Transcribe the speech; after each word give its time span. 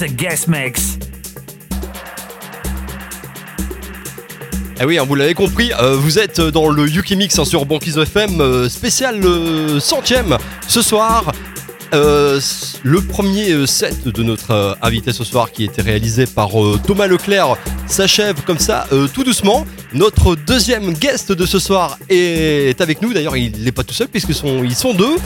It's 0.00 0.14
guest 0.14 0.46
mix. 0.46 0.96
Ah 4.78 4.86
oui, 4.86 4.96
hein, 4.96 5.04
vous 5.04 5.16
l'avez 5.16 5.34
compris, 5.34 5.72
euh, 5.72 5.96
vous 5.96 6.20
êtes 6.20 6.40
dans 6.40 6.68
le 6.68 6.88
Yuki 6.88 7.16
Mix 7.16 7.36
hein, 7.36 7.44
sur 7.44 7.66
Banquise 7.66 7.98
FM, 7.98 8.40
euh, 8.40 8.68
spécial 8.68 9.20
euh, 9.24 9.80
centième 9.80 10.38
ce 10.68 10.82
soir. 10.82 11.32
Euh, 11.94 12.38
le 12.84 13.00
premier 13.00 13.66
set 13.66 14.06
de 14.06 14.22
notre 14.22 14.76
invité 14.82 15.10
ce 15.12 15.24
soir 15.24 15.50
qui 15.50 15.64
était 15.64 15.82
réalisé 15.82 16.26
par 16.26 16.50
Thomas 16.86 17.06
Leclerc 17.08 17.56
s'achève 17.86 18.42
comme 18.42 18.58
ça 18.58 18.86
tout 19.14 19.24
doucement. 19.24 19.66
Notre 19.94 20.36
deuxième 20.36 20.92
guest 20.92 21.32
de 21.32 21.46
ce 21.46 21.58
soir 21.58 21.98
est 22.10 22.80
avec 22.80 23.00
nous. 23.00 23.14
D'ailleurs, 23.14 23.36
il 23.36 23.64
n'est 23.64 23.72
pas 23.72 23.84
tout 23.84 23.94
seul 23.94 24.08
puisqu'ils 24.08 24.36
ils 24.64 24.76
sont 24.76 24.92
deux. 24.92 25.16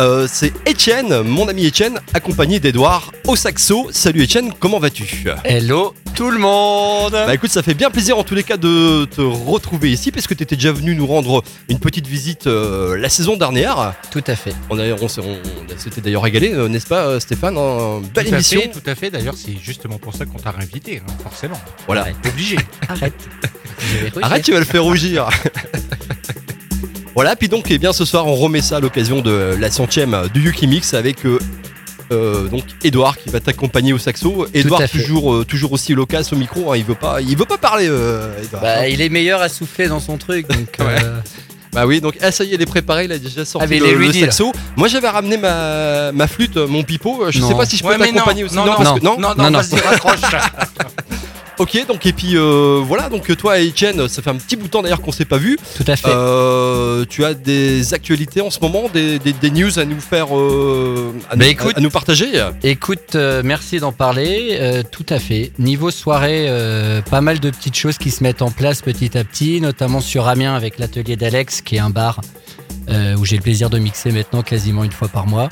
Euh, 0.00 0.26
c'est 0.32 0.52
Etienne, 0.66 1.22
mon 1.22 1.46
ami 1.48 1.66
Etienne, 1.66 2.00
accompagné 2.14 2.58
d'Edouard 2.58 3.12
au 3.26 3.36
saxo. 3.36 3.90
Salut 3.92 4.22
Etienne, 4.24 4.50
comment 4.58 4.78
vas-tu? 4.78 5.24
Hello 5.44 5.94
tout 6.16 6.30
le 6.30 6.38
monde 6.38 7.12
Bah 7.12 7.34
écoute, 7.34 7.50
ça 7.50 7.62
fait 7.62 7.72
bien 7.72 7.88
plaisir 7.90 8.18
en 8.18 8.24
tous 8.24 8.34
les 8.34 8.42
cas 8.42 8.56
de 8.56 9.04
te 9.06 9.20
retrouver 9.20 9.90
ici 9.92 10.10
parce 10.10 10.26
que 10.26 10.34
tu 10.34 10.42
étais 10.42 10.56
déjà 10.56 10.72
venu 10.72 10.94
nous 10.94 11.06
rendre 11.06 11.42
une 11.68 11.78
petite 11.78 12.06
visite 12.06 12.46
euh, 12.46 12.96
la 12.98 13.08
saison 13.08 13.36
dernière. 13.36 13.94
Tout 14.10 14.24
à 14.26 14.34
fait. 14.36 14.52
On, 14.70 14.78
a, 14.78 14.88
on, 15.00 15.08
s'est- 15.08 15.20
on- 15.20 15.38
on 15.72 15.78
s'était 15.78 16.00
d'ailleurs 16.00 16.22
régalé, 16.22 16.52
euh, 16.52 16.68
n'est-ce 16.68 16.86
pas 16.88 17.06
euh, 17.06 17.20
Stéphane? 17.20 17.56
Hein 17.56 18.02
Belle 18.14 18.26
tout 18.26 18.34
émission. 18.34 18.58
À 18.58 18.62
fait, 18.64 18.68
tout 18.70 18.90
à 18.90 18.94
fait. 18.96 19.10
D'ailleurs, 19.10 19.34
c'est 19.36 19.56
justement 19.62 19.98
pour 19.98 20.14
ça 20.14 20.26
qu'on 20.26 20.38
t'a 20.38 20.50
réinvité, 20.50 21.00
hein, 21.06 21.12
forcément. 21.22 21.60
Voilà. 21.86 22.02
Arrête. 22.02 22.16
Obligé. 22.28 22.56
Arrête. 22.88 23.14
Je 23.78 23.98
vais 23.98 24.08
rougir. 24.10 24.24
Arrête, 24.24 24.44
tu 24.44 24.52
vas 24.52 24.58
le 24.58 24.64
faire 24.66 24.82
rougir. 24.84 25.28
voilà, 27.20 27.36
puis 27.36 27.48
donc 27.48 27.66
eh 27.70 27.76
bien 27.76 27.92
ce 27.92 28.06
soir 28.06 28.26
on 28.26 28.34
remet 28.34 28.62
ça 28.62 28.76
à 28.76 28.80
l'occasion 28.80 29.20
de 29.20 29.54
la 29.60 29.70
centième 29.70 30.16
du 30.32 30.40
Yuki 30.42 30.66
Mix 30.66 30.94
avec 30.94 31.26
euh, 31.26 31.38
euh, 32.12 32.48
donc 32.48 32.64
Edouard 32.82 33.18
qui 33.18 33.28
va 33.28 33.40
t'accompagner 33.40 33.92
au 33.92 33.98
saxo. 33.98 34.46
Edouard 34.54 34.88
toujours 34.88 35.34
euh, 35.34 35.44
toujours 35.44 35.72
aussi 35.72 35.92
loquace 35.92 36.32
au 36.32 36.36
micro, 36.36 36.72
hein, 36.72 36.78
il 36.78 36.84
veut 36.84 36.94
pas 36.94 37.20
il 37.20 37.36
veut 37.36 37.44
pas 37.44 37.58
parler 37.58 37.88
euh, 37.90 38.42
Edouard. 38.42 38.62
Bah, 38.62 38.88
il 38.88 39.02
est 39.02 39.10
meilleur 39.10 39.42
à 39.42 39.50
souffler 39.50 39.86
dans 39.88 40.00
son 40.00 40.16
truc, 40.16 40.48
donc. 40.48 40.68
euh, 40.80 41.20
Bah 41.74 41.84
oui, 41.86 42.00
donc 42.00 42.16
ah, 42.22 42.32
ça 42.32 42.42
y 42.42 42.52
est, 42.52 42.54
il 42.54 42.62
est 42.62 42.66
préparé, 42.66 43.04
il 43.04 43.12
a 43.12 43.18
déjà 43.18 43.44
sorti 43.44 43.68
Ah, 43.70 43.86
le, 43.86 43.94
le 43.98 44.12
saxo. 44.14 44.52
Moi 44.76 44.88
j'avais 44.88 45.10
ramené 45.10 45.36
ma, 45.36 46.12
ma 46.12 46.26
flûte, 46.26 46.56
mon 46.56 46.82
pipeau. 46.84 47.26
Je 47.30 47.38
Non. 47.40 47.48
sais 47.48 47.54
pas 47.54 47.66
si 47.66 47.76
je 47.76 47.82
peux 47.82 47.90
Ouais, 47.90 47.98
mais 47.98 48.06
non, 48.06 48.12
t'accompagner 48.14 48.44
aussi. 48.44 48.56
non, 48.56 48.64
non, 48.64 48.74
parce 48.76 48.98
que- 48.98 49.04
non, 49.04 49.18
non, 49.20 49.34
non, 49.36 49.50
non. 49.50 49.58
vas-y, 49.60 49.78
raccroche. 49.78 50.20
Ok, 51.60 51.84
donc 51.86 52.06
et 52.06 52.14
puis 52.14 52.36
euh, 52.38 52.80
voilà, 52.82 53.10
donc 53.10 53.36
toi 53.36 53.60
et 53.60 53.68
Etienne, 53.68 54.08
ça 54.08 54.22
fait 54.22 54.30
un 54.30 54.36
petit 54.36 54.56
bout 54.56 54.64
de 54.64 54.70
temps 54.70 54.80
d'ailleurs 54.80 55.02
qu'on 55.02 55.12
s'est 55.12 55.26
pas 55.26 55.36
vu. 55.36 55.58
Tout 55.76 55.84
à 55.86 55.94
fait. 55.94 56.08
Euh, 56.08 57.04
tu 57.06 57.22
as 57.22 57.34
des 57.34 57.92
actualités 57.92 58.40
en 58.40 58.48
ce 58.48 58.58
moment, 58.60 58.84
des, 58.94 59.18
des- 59.18 59.34
des 59.34 59.50
news 59.50 59.78
à 59.78 59.84
nous 59.84 60.00
faire, 60.00 60.34
euh, 60.34 61.12
à, 61.28 61.36
Bah, 61.36 61.44
nous, 61.44 61.50
écoute. 61.50 61.76
à 61.76 61.80
nous 61.82 61.90
partager? 61.90 62.28
Écoute, 62.62 63.14
euh, 63.14 63.42
merci 63.44 63.78
d'en 63.78 63.92
parler. 63.92 64.56
euh, 64.58 64.82
tout 64.90 65.04
à 65.10 65.18
fait. 65.18 65.52
Niveau 65.58 65.90
soirée, 65.90 66.46
euh, 66.48 67.02
pas 67.02 67.20
mal 67.20 67.40
de 67.40 67.50
petites 67.50 67.76
choses 67.76 67.98
qui 67.98 68.10
se 68.10 68.22
mettent 68.22 68.40
en 68.40 68.50
place 68.50 68.80
petit 68.80 69.18
à 69.18 69.22
petit, 69.24 69.60
notamment 69.60 70.00
sur 70.00 70.28
Amiens 70.28 70.54
avec 70.54 70.78
l'atelier 70.78 71.16
d'Alex, 71.16 71.60
qui 71.60 71.76
est 71.76 71.80
un 71.80 71.90
bar 71.90 72.22
euh, 72.88 73.16
où 73.18 73.26
j'ai 73.26 73.36
le 73.36 73.42
plaisir 73.42 73.68
de 73.68 73.78
mixer 73.78 74.12
maintenant 74.12 74.40
quasiment 74.42 74.82
une 74.82 74.92
fois 74.92 75.08
par 75.08 75.26
mois. 75.26 75.50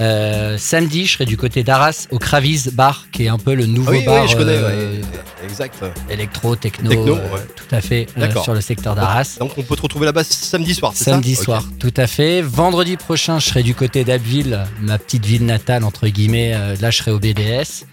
Euh, 0.00 0.56
samedi, 0.58 1.06
je 1.06 1.12
serai 1.14 1.24
du 1.24 1.36
côté 1.36 1.62
d'Arras 1.64 2.06
au 2.10 2.18
Kraviz 2.18 2.70
Bar, 2.72 3.06
qui 3.12 3.24
est 3.24 3.28
un 3.28 3.38
peu 3.38 3.54
le 3.54 3.66
nouveau 3.66 3.90
Ah 3.92 3.96
oui, 3.98 4.04
bar 4.04 4.22
oui, 4.22 4.28
je 4.28 4.36
connais, 4.36 4.52
euh, 4.52 4.92
ouais. 4.92 5.00
exact. 5.44 5.82
électro, 6.10 6.54
techno, 6.56 6.90
Techno, 6.90 7.16
euh, 7.16 7.38
tout 7.56 7.74
à 7.74 7.80
fait, 7.80 8.06
sur 8.42 8.54
le 8.54 8.60
secteur 8.60 8.94
d'Arras. 8.94 9.36
Donc 9.40 9.52
on 9.56 9.62
peut 9.62 9.76
te 9.76 9.82
retrouver 9.82 10.06
là-bas 10.06 10.24
samedi 10.24 10.74
soir, 10.74 10.92
c'est 10.94 11.04
ça 11.04 11.10
Samedi 11.12 11.34
soir, 11.34 11.64
tout 11.80 11.94
à 11.96 12.06
fait. 12.06 12.42
Vendredi 12.42 12.96
prochain, 12.96 13.38
je 13.38 13.46
serai 13.46 13.62
du 13.62 13.74
côté 13.74 14.04
d'Abbeville, 14.04 14.64
ma 14.80 14.98
petite 14.98 15.26
ville 15.26 15.44
natale, 15.46 15.84
entre 15.84 16.06
guillemets. 16.08 16.54
Là, 16.80 16.90
je 16.90 16.98
serai 16.98 17.10
au 17.10 17.18
BDS. 17.18 17.84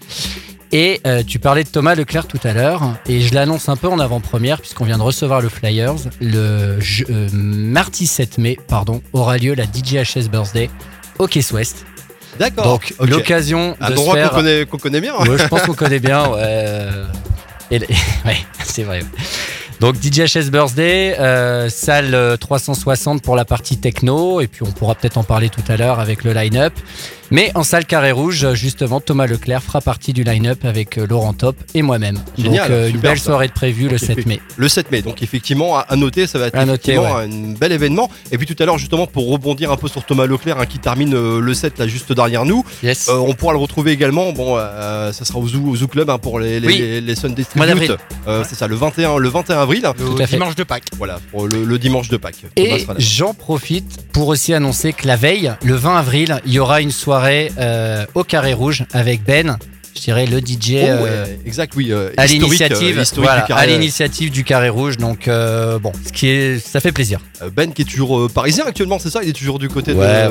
Et 0.72 1.00
euh, 1.06 1.22
tu 1.24 1.38
parlais 1.38 1.62
de 1.62 1.68
Thomas 1.68 1.94
Leclerc 1.94 2.26
tout 2.26 2.40
à 2.42 2.52
l'heure, 2.52 2.82
et 3.08 3.20
je 3.20 3.32
l'annonce 3.34 3.68
un 3.68 3.76
peu 3.76 3.86
en 3.88 4.00
avant-première, 4.00 4.60
puisqu'on 4.60 4.84
vient 4.84 4.98
de 4.98 5.02
recevoir 5.02 5.40
le 5.40 5.48
Flyers. 5.48 5.94
Le 6.20 6.80
je- 6.80 7.04
euh, 7.08 7.28
mardi 7.32 8.06
7 8.08 8.38
mai, 8.38 8.58
pardon, 8.66 9.00
aura 9.12 9.38
lieu 9.38 9.54
la 9.54 9.64
DJHS 9.64 10.28
Birthday 10.28 10.68
au 11.18 11.26
Case 11.26 11.52
West. 11.52 11.84
D'accord. 12.38 12.64
Donc, 12.64 12.94
ok. 12.98 13.08
l'occasion 13.08 13.76
Un 13.80 13.90
de 13.90 13.92
endroit 13.96 14.28
qu'on 14.28 14.36
connaît, 14.36 14.66
qu'on 14.66 14.78
connaît 14.78 15.00
bien. 15.00 15.14
Ouais, 15.16 15.38
je 15.38 15.46
pense 15.48 15.62
qu'on 15.62 15.74
connaît 15.84 16.00
bien. 16.00 16.28
Ouais, 16.28 16.36
euh, 16.38 17.06
et 17.70 17.78
le- 17.78 17.86
ouais, 18.26 18.36
c'est 18.64 18.82
vrai. 18.82 19.00
Donc 19.80 19.96
DJHS 20.00 20.50
Birthday, 20.50 21.16
euh, 21.18 21.68
salle 21.68 22.14
euh, 22.14 22.36
360 22.38 23.20
pour 23.22 23.36
la 23.36 23.44
partie 23.44 23.76
techno, 23.78 24.40
et 24.40 24.46
puis 24.46 24.62
on 24.62 24.70
pourra 24.72 24.94
peut-être 24.94 25.18
en 25.18 25.22
parler 25.22 25.50
tout 25.50 25.62
à 25.68 25.76
l'heure 25.76 26.00
avec 26.00 26.24
le 26.24 26.32
line-up. 26.32 26.72
Mais 27.30 27.50
en 27.54 27.62
salle 27.64 27.84
carré 27.86 28.12
rouge, 28.12 28.46
justement, 28.54 29.00
Thomas 29.00 29.26
Leclerc 29.26 29.62
fera 29.62 29.80
partie 29.80 30.12
du 30.12 30.22
line-up 30.22 30.64
avec 30.64 30.96
euh, 30.98 31.06
Laurent 31.08 31.32
Top 31.32 31.56
et 31.74 31.82
moi-même. 31.82 32.18
Génial, 32.38 32.68
Donc 32.68 32.70
euh, 32.70 32.88
une 32.90 32.98
belle 32.98 33.18
ça. 33.18 33.24
soirée 33.26 33.48
de 33.48 33.52
prévue 33.52 33.88
le 33.88 33.96
Ok, 33.96 34.00
7 34.04 34.26
mai. 34.26 34.40
Le 34.56 34.68
7 34.68 34.90
mai, 34.92 35.02
donc 35.02 35.22
effectivement, 35.22 35.76
à, 35.76 35.96
noter, 35.96 36.26
ça 36.26 36.38
va 36.38 36.46
être 36.46 36.54
À 36.56 36.64
noter, 36.64 36.92
effectivement 36.92 37.16
un 37.18 37.28
bel 37.58 37.72
événement. 37.72 38.08
Et 38.30 38.38
puis 38.38 38.46
tout 38.46 38.60
à 38.62 38.66
l'heure, 38.66 38.78
justement, 38.78 39.06
pour 39.06 39.28
rebondir 39.30 39.72
un 39.72 39.76
peu 39.76 39.88
sur 39.88 40.04
Thomas 40.04 40.26
Leclerc, 40.26 40.58
hein, 40.60 40.66
qui 40.66 40.78
termine 40.78 41.14
euh, 41.14 41.40
le 41.40 41.54
7 41.54 41.78
là 41.78 41.88
juste 41.88 42.12
derrière 42.12 42.44
nous, 42.44 42.64
Yes. 42.82 43.08
euh, 43.08 43.14
on 43.16 43.34
pourra 43.34 43.52
le 43.54 43.58
retrouver 43.58 43.90
également. 43.92 44.32
Bon, 44.32 44.54
euh, 44.56 45.12
ça 45.12 45.24
sera 45.24 45.38
au 45.40 45.48
Zoo, 45.48 45.62
au 45.66 45.74
Zoo 45.76 45.88
Club 45.88 46.08
hein, 46.10 46.18
pour 46.18 46.38
les, 46.38 46.60
les, 46.60 46.66
Oui. 46.68 46.78
les, 46.78 47.00
les 47.00 47.14
Sunday 47.16 47.44
Tribute. 47.44 47.92
C'est 48.44 48.54
ça, 48.54 48.66
le 48.68 48.76
21, 48.76 49.18
le 49.18 49.28
21 49.28 49.58
avril. 49.58 49.82
Le 49.98 50.26
dimanche 50.26 50.54
de 50.54 50.62
Pâques. 50.64 50.84
Voilà, 50.96 51.18
pour 51.32 51.48
le, 51.48 51.64
le 51.64 51.78
dimanche 51.78 52.08
de 52.08 52.16
Pâques. 52.16 52.44
Et 52.56 52.86
j'en 52.98 53.34
profite 53.34 54.04
pour 54.12 54.28
aussi 54.28 54.54
annoncer 54.54 54.92
que 54.92 55.06
la 55.06 55.16
veille, 55.16 55.52
le 55.64 55.74
20 55.74 55.96
avril, 55.96 56.40
il 56.46 56.52
y 56.52 56.58
aura 56.58 56.80
une 56.80 56.90
soirée 56.92 57.15
euh, 57.24 58.04
au 58.14 58.24
Carré 58.24 58.52
Rouge 58.52 58.84
avec 58.92 59.22
Ben, 59.24 59.58
je 59.94 60.00
dirais 60.02 60.26
le 60.26 60.38
DJ. 60.40 60.72
Oh, 60.74 60.86
euh, 60.86 61.24
ouais, 61.24 61.38
exact, 61.46 61.72
oui. 61.76 61.90
euh, 61.90 62.10
à 62.18 62.26
l'initiative 62.26 62.98
euh, 62.98 63.04
voilà, 63.16 63.40
du 63.42 63.46
carré. 63.48 63.62
à 63.62 63.66
l'initiative 63.66 64.30
du 64.30 64.44
carré 64.44 64.68
rouge 64.68 64.98
donc 64.98 65.26
bon 65.28 65.92
ce 66.06 66.12
qui 66.12 66.28
est 66.28 66.58
ça 66.58 66.80
fait 66.80 66.92
plaisir 66.92 67.18
Ben 67.54 67.72
qui 67.72 67.82
est 67.82 67.86
toujours 67.86 68.30
parisien 68.30 68.64
actuellement, 68.66 68.98
c'est 68.98 69.10
ça? 69.10 69.20
Il 69.22 69.30
est 69.30 69.32
toujours 69.32 69.58
du 69.58 69.68
côté 69.68 69.94
de- 69.94 69.98
Ouais, 69.98 70.28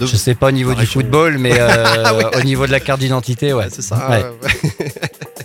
de, 0.00 0.06
je 0.06 0.16
sais 0.16 0.34
pas 0.34 0.48
au 0.48 0.52
niveau 0.52 0.74
du 0.74 0.86
football 0.86 1.38
mais 1.38 1.52
Ah 1.60 2.12
au 2.36 2.42
niveau 2.42 2.66
de 2.66 2.72
la 2.72 2.80
carte 2.80 3.00
d'identité 3.00 3.52
ouais 3.52 3.64
Ouais, 3.64 3.70
c'est 3.70 3.82
ça. 3.82 4.08
Ouais. 4.10 4.24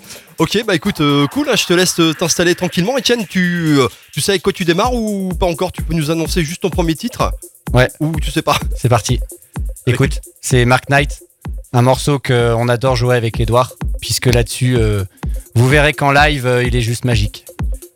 ok, 0.41 0.63
bah 0.65 0.73
écoute, 0.73 1.01
euh, 1.01 1.27
cool, 1.27 1.49
hein, 1.49 1.55
je 1.55 1.65
te 1.65 1.73
laisse 1.73 1.99
euh, 1.99 2.13
t'installer 2.13 2.55
tranquillement. 2.55 2.97
Etienne, 2.97 3.27
tu, 3.27 3.77
euh, 3.77 3.87
tu 4.11 4.21
sais 4.21 4.31
avec 4.31 4.41
quoi 4.41 4.51
tu 4.51 4.65
démarres 4.65 4.93
ou 4.95 5.29
pas 5.39 5.45
encore? 5.45 5.71
Tu 5.71 5.83
peux 5.83 5.93
nous 5.93 6.09
annoncer 6.09 6.43
juste 6.43 6.63
ton 6.63 6.71
premier 6.71 6.95
titre? 6.95 7.31
Ouais. 7.73 7.89
Ou 7.99 8.19
tu 8.19 8.31
sais 8.31 8.41
pas? 8.41 8.57
C'est 8.75 8.89
parti. 8.89 9.19
Écoute 9.85 10.19
c'est 10.41 10.65
Mark 10.65 10.89
Knight 10.89 11.21
un 11.73 11.81
morceau 11.81 12.19
qu'on 12.19 12.67
adore 12.67 12.95
jouer 12.95 13.15
avec 13.15 13.39
Edouard 13.39 13.73
puisque 14.01 14.27
là-dessus 14.27 14.75
euh, 14.77 15.03
vous 15.55 15.67
verrez 15.67 15.93
qu'en 15.93 16.11
live 16.11 16.61
il 16.65 16.75
est 16.75 16.81
juste 16.81 17.05
magique 17.05 17.45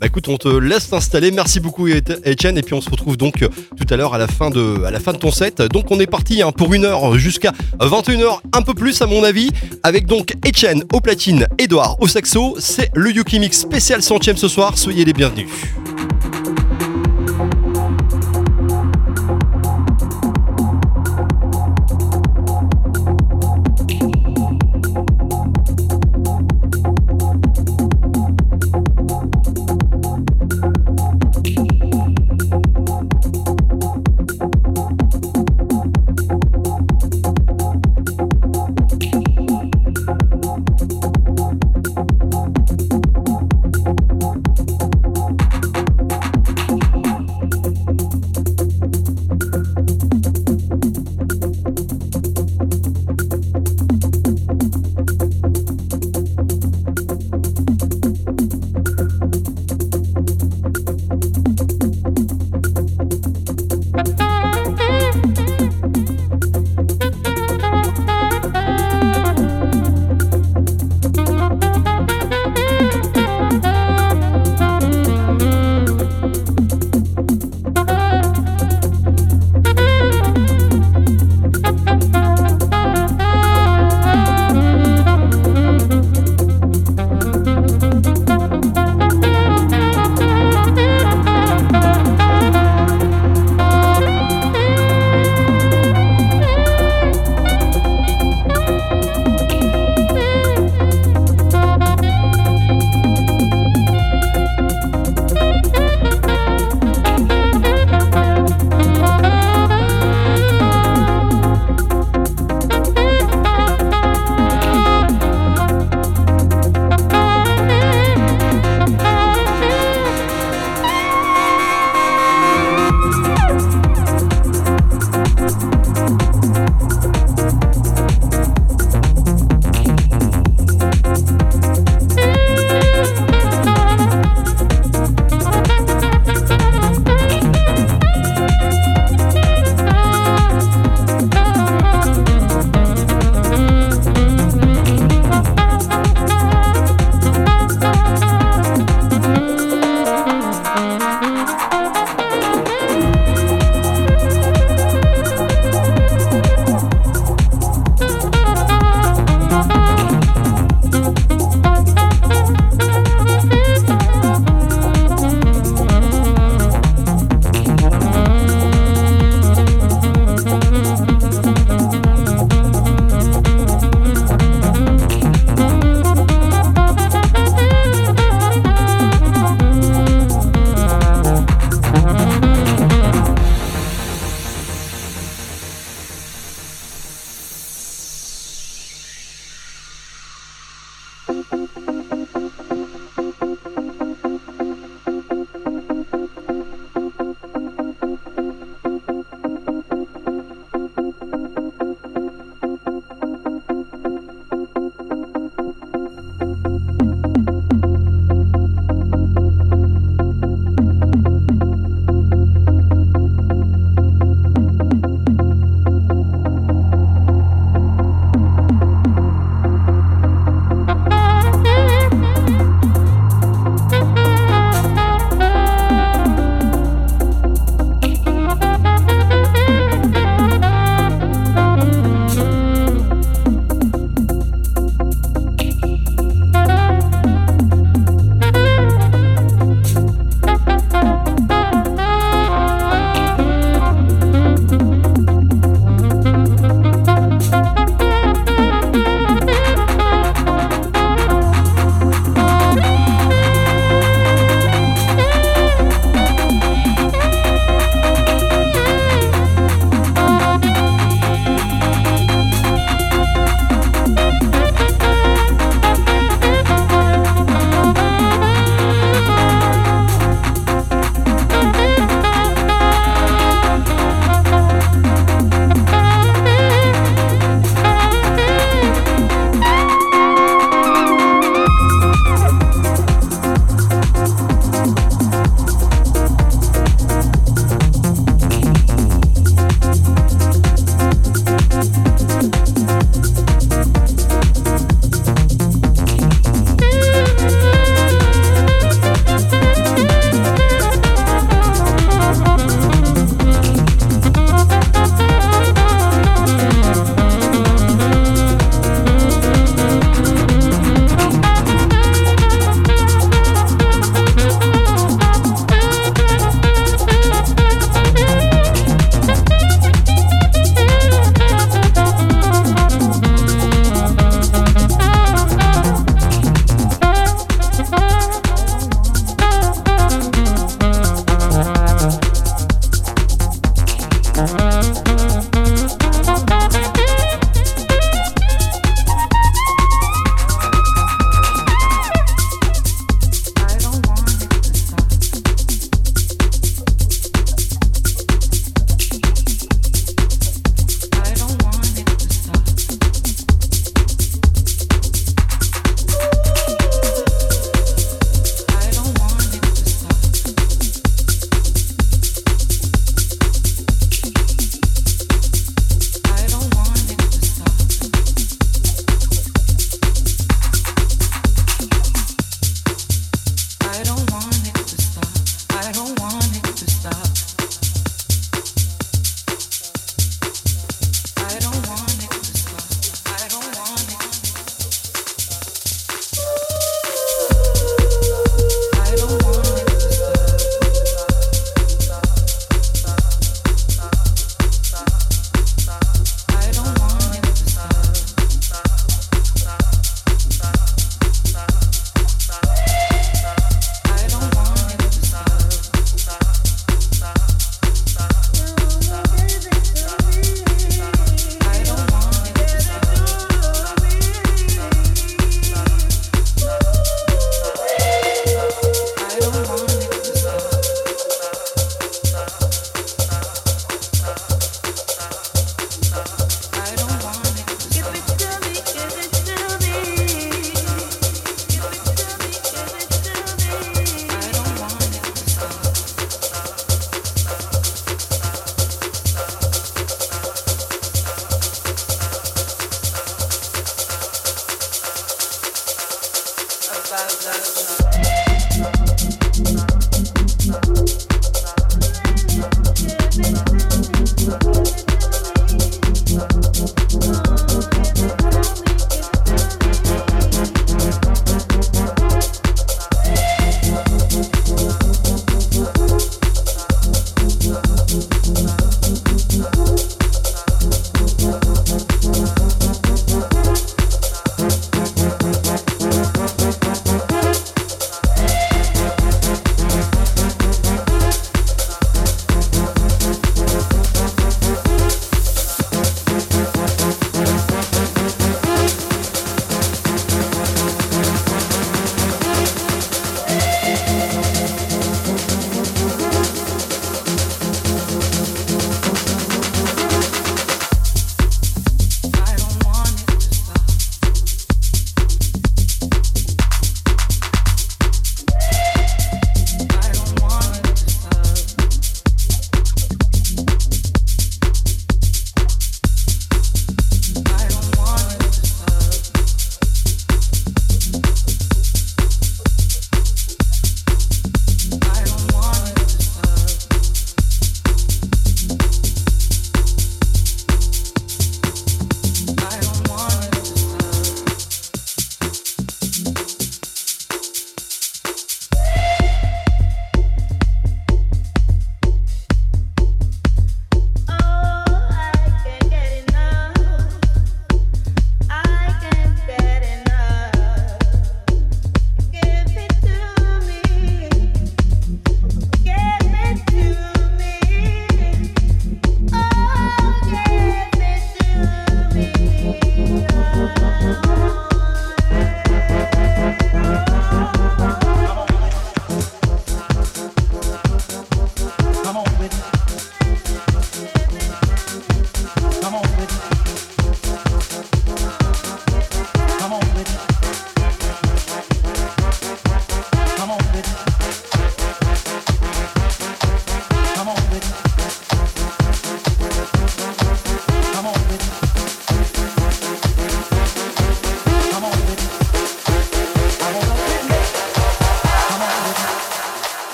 Bah 0.00 0.06
écoute, 0.06 0.28
on 0.28 0.36
te 0.36 0.46
laisse 0.48 0.90
t'installer. 0.90 1.32
Merci 1.32 1.58
beaucoup 1.58 1.88
Et- 1.88 2.02
Etienne 2.24 2.56
et 2.56 2.62
puis 2.62 2.74
on 2.74 2.80
se 2.80 2.88
retrouve 2.88 3.16
donc 3.16 3.42
euh, 3.42 3.48
tout 3.76 3.92
à 3.92 3.96
l'heure 3.96 4.14
à 4.14 4.18
la 4.18 4.28
fin 4.28 4.48
de 4.50 5.16
ton 5.18 5.32
set. 5.32 5.60
Donc 5.62 5.90
on 5.90 5.98
est 5.98 6.06
parti 6.06 6.40
hein, 6.40 6.52
pour 6.52 6.72
une 6.72 6.84
heure 6.84 7.18
jusqu'à 7.18 7.52
21h 7.80 8.38
un 8.52 8.62
peu 8.62 8.74
plus 8.74 9.02
à 9.02 9.06
mon 9.06 9.24
avis 9.24 9.50
avec 9.82 10.06
donc 10.06 10.34
Etienne 10.46 10.84
au 10.92 11.00
platine, 11.00 11.48
Edouard 11.58 11.96
au 12.00 12.06
saxo. 12.06 12.54
C'est 12.60 12.90
le 12.94 13.10
Yuki 13.10 13.40
Mix 13.40 13.58
spécial 13.58 14.00
centième 14.02 14.36
ce 14.36 14.46
soir. 14.46 14.78
Soyez 14.78 15.04
les 15.04 15.12
bienvenus. 15.12 15.48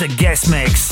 It's 0.00 0.12
a 0.12 0.16
guest 0.16 0.48
mix. 0.48 0.87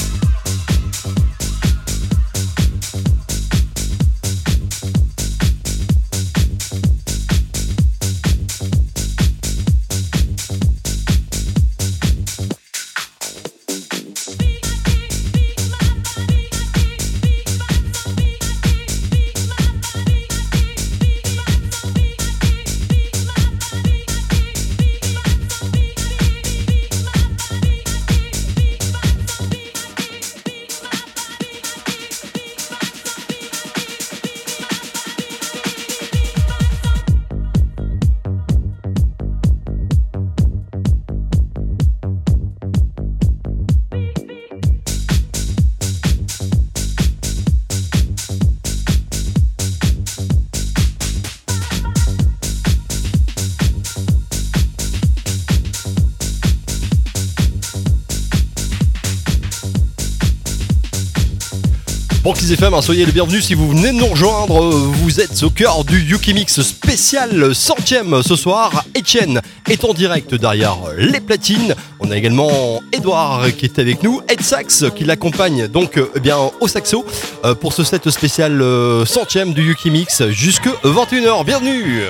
Banquise 62.46 62.62
FM, 62.62 62.74
hein, 62.74 62.80
soyez 62.82 63.04
les 63.04 63.10
bienvenus 63.10 63.44
si 63.44 63.54
vous 63.54 63.70
venez 63.70 63.88
de 63.88 63.96
nous 63.96 64.06
rejoindre. 64.06 64.62
euh, 64.62 64.70
Vous 64.70 65.20
êtes 65.20 65.42
au 65.42 65.50
cœur 65.50 65.82
du 65.82 66.00
Yuki 66.00 66.32
Mix 66.32 66.62
spécial 66.62 67.52
centième 67.56 68.22
ce 68.22 68.36
soir. 68.36 68.84
Etienne 68.96 69.40
est 69.68 69.84
en 69.84 69.92
direct 69.92 70.32
derrière 70.32 70.76
les 70.96 71.18
platines. 71.18 71.74
On 71.98 72.08
a 72.12 72.16
également 72.16 72.80
Edouard 72.92 73.46
qui 73.58 73.64
est 73.64 73.80
avec 73.80 74.04
nous, 74.04 74.20
Ed 74.28 74.42
Sax 74.42 74.84
qui 74.94 75.02
l'accompagne 75.02 75.66
donc 75.66 75.98
euh, 75.98 76.08
eh 76.14 76.20
bien 76.20 76.36
au 76.60 76.68
saxo 76.68 77.04
euh, 77.44 77.56
pour 77.56 77.72
ce 77.72 77.82
set 77.82 78.08
spécial 78.10 78.62
euh, 78.62 79.04
centième 79.04 79.52
du 79.52 79.66
Yuki 79.66 79.90
Mix 79.90 80.28
jusque 80.28 80.68
21h. 80.84 81.44
Bienvenue. 81.44 82.02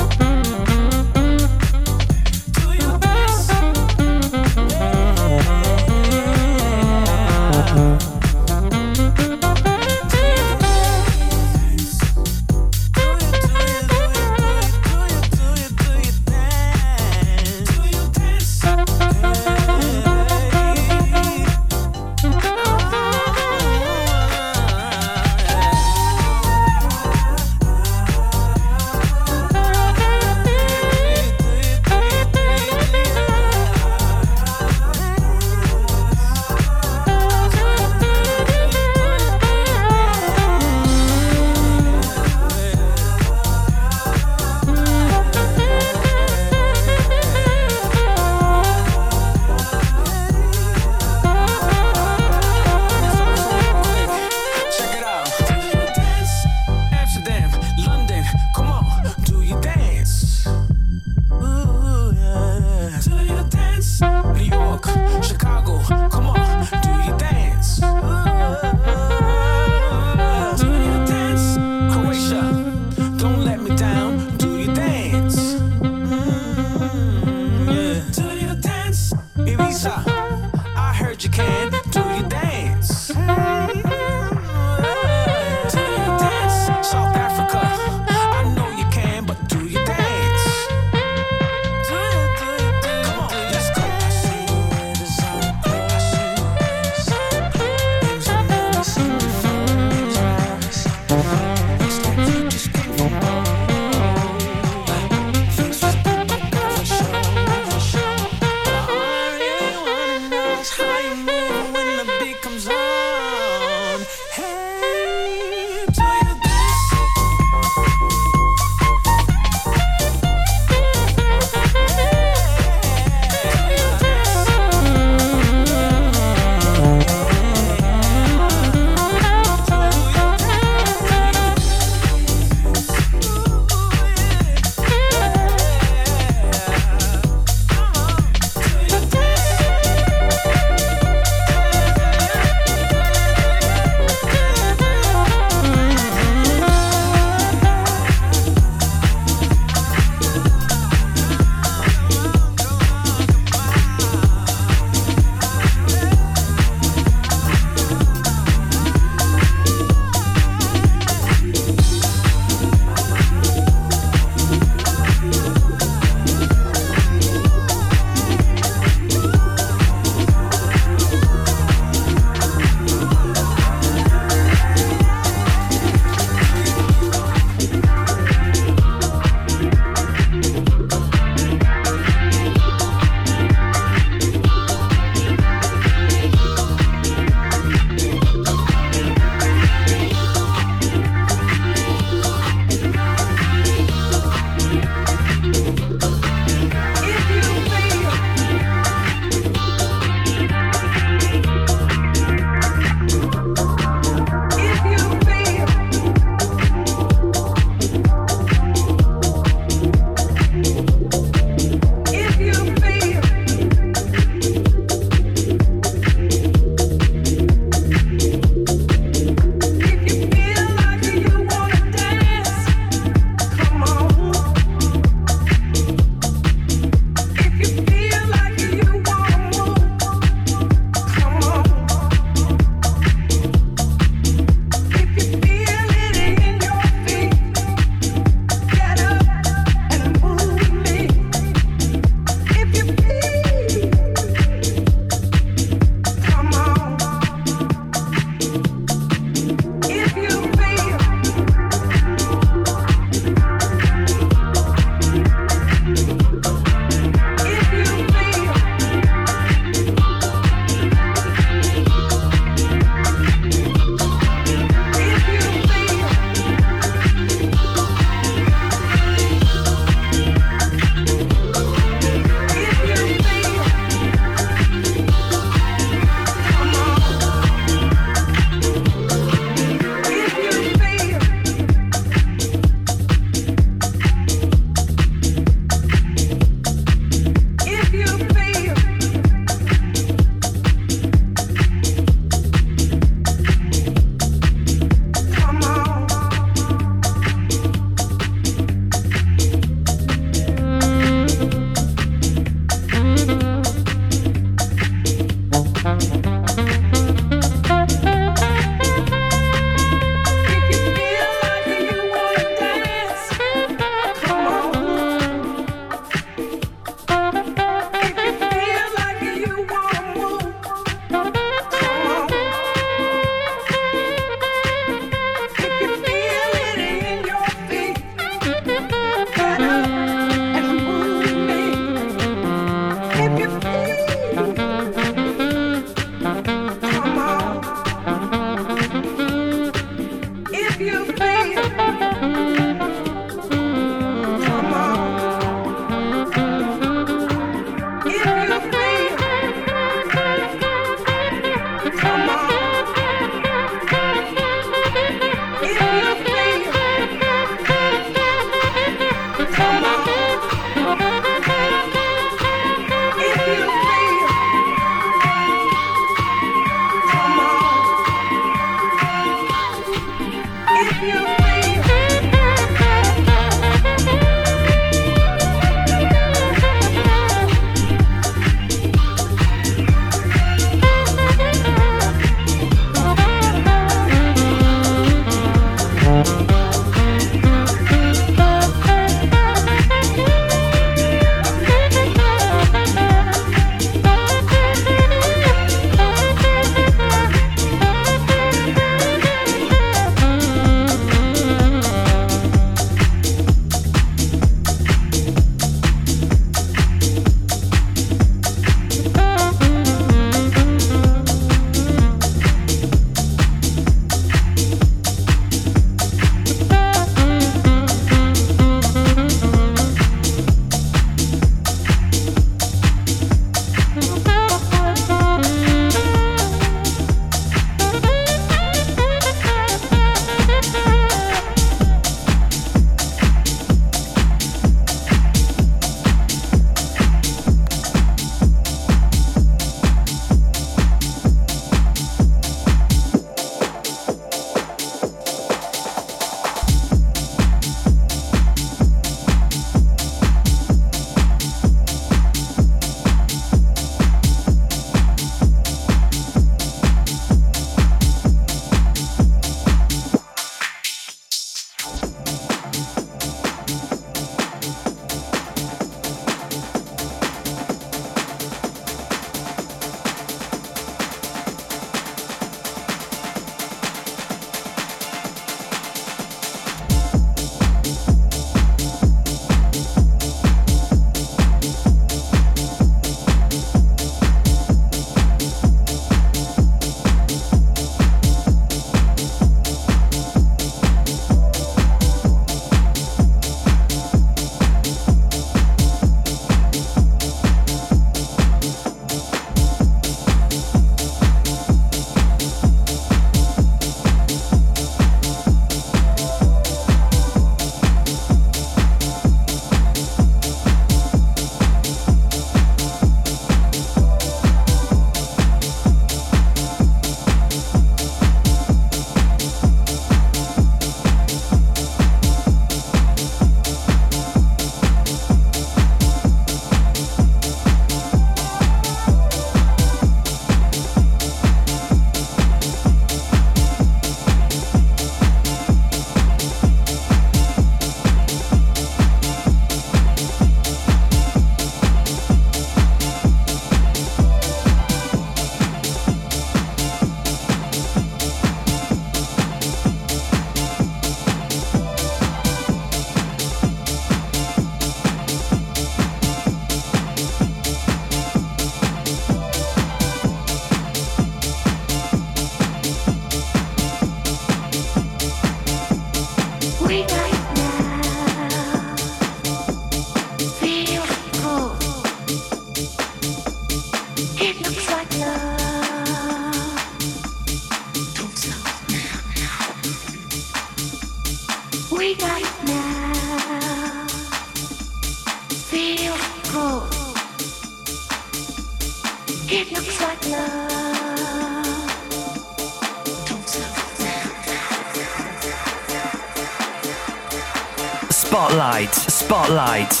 Spotlight, 599.31 600.00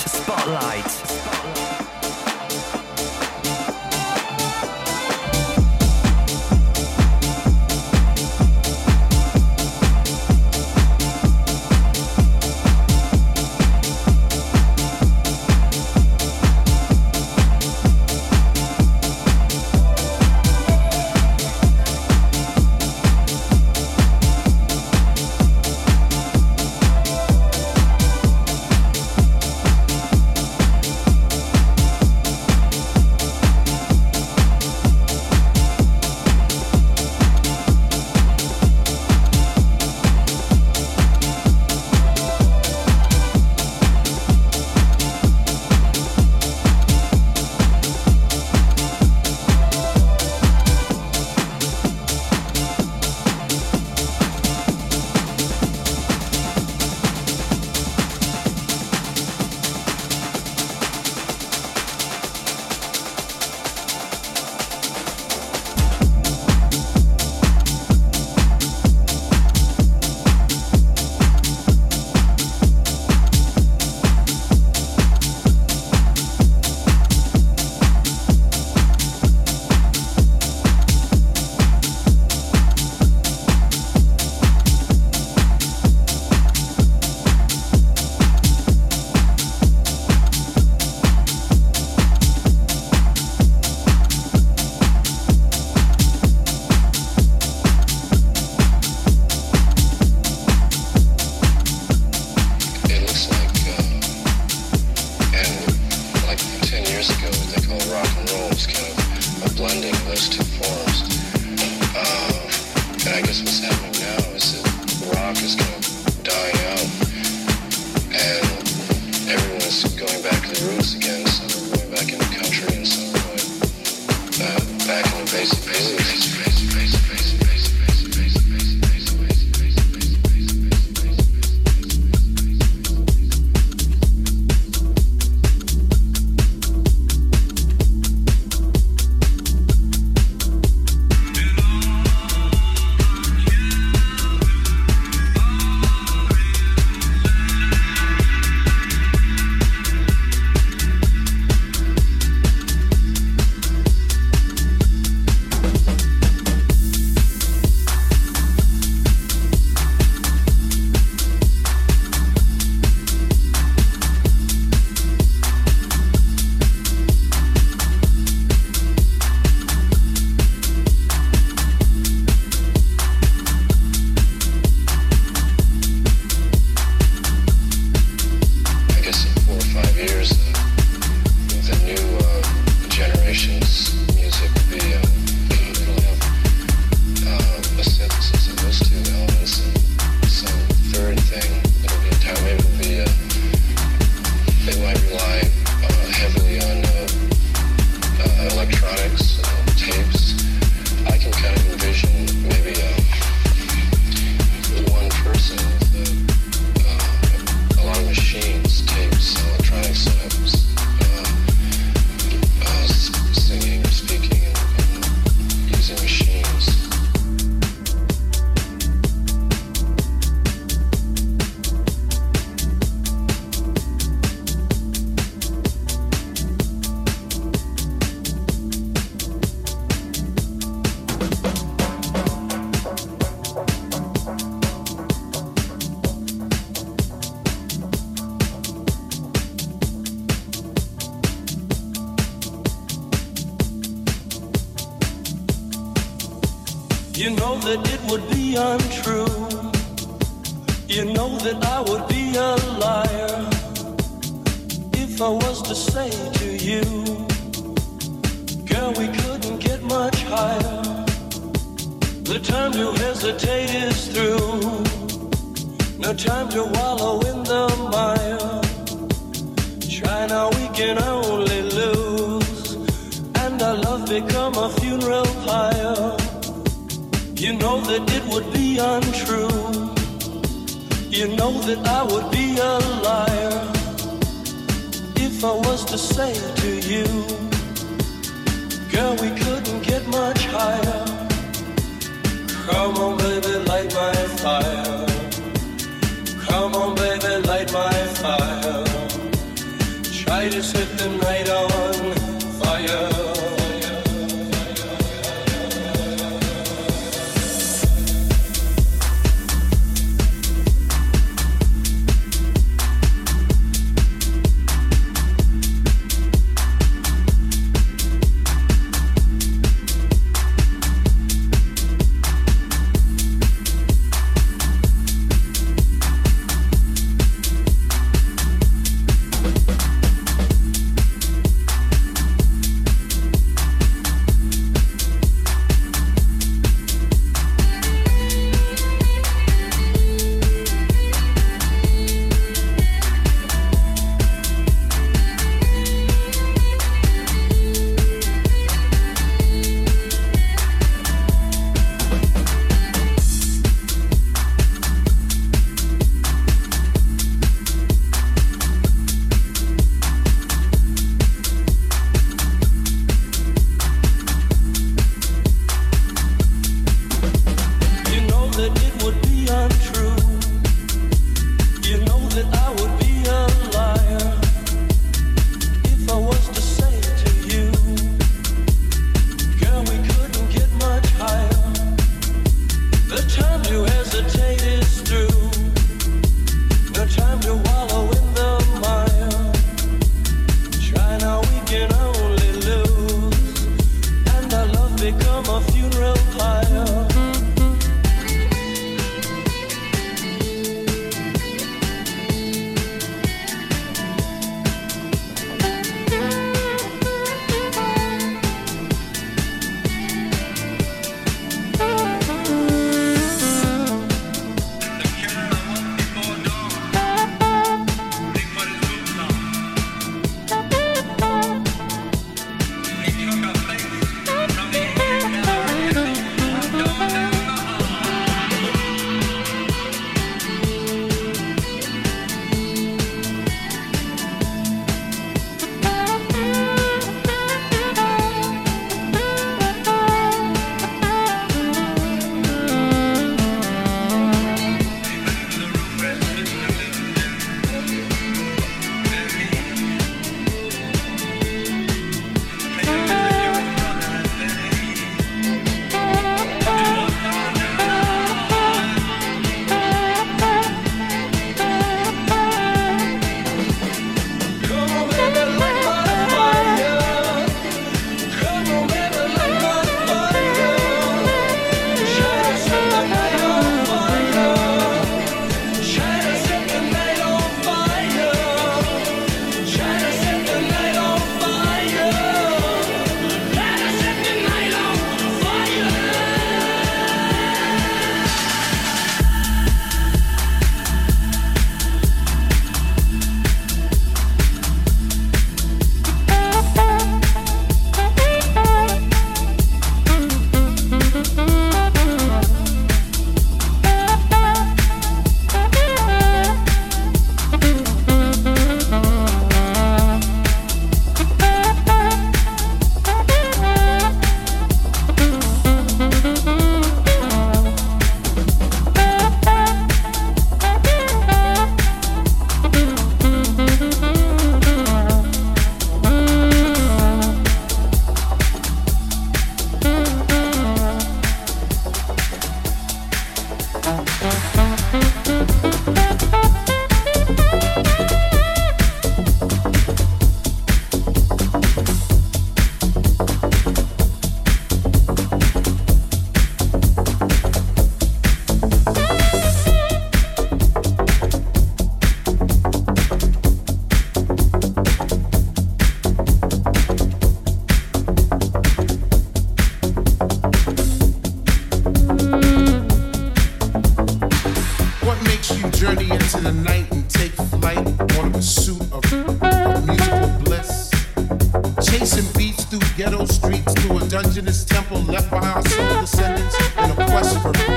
quest 577.11 577.37
for 577.41 577.70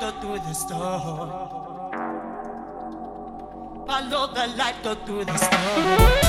light, 0.00 0.12
go 0.12 0.20
through 0.20 0.38
the 0.40 0.54
storm. 0.54 1.30
Follow 3.86 4.32
the 4.32 4.46
light, 4.56 4.82
go 4.82 4.94
through 4.94 5.24
the 5.24 5.36
storm. 5.36 6.27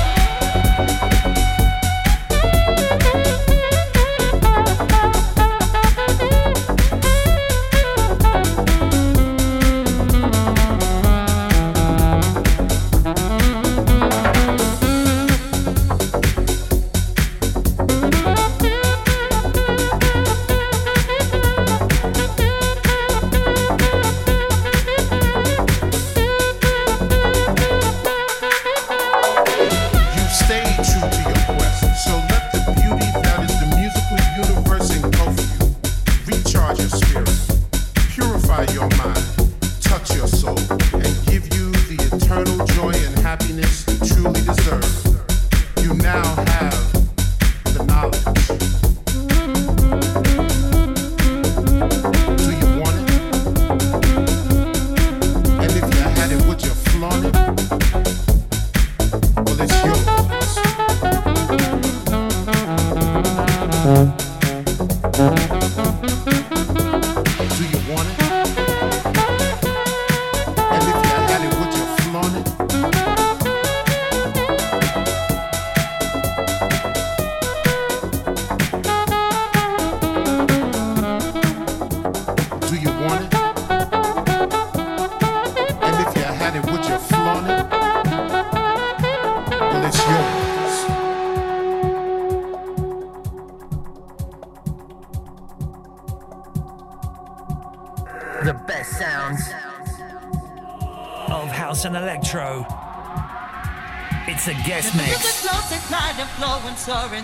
recharge 36.69 36.79
your 36.79 36.89
spirit, 36.89 37.71
purify 38.09 38.63
your 38.73 38.89
mind. 38.97 39.18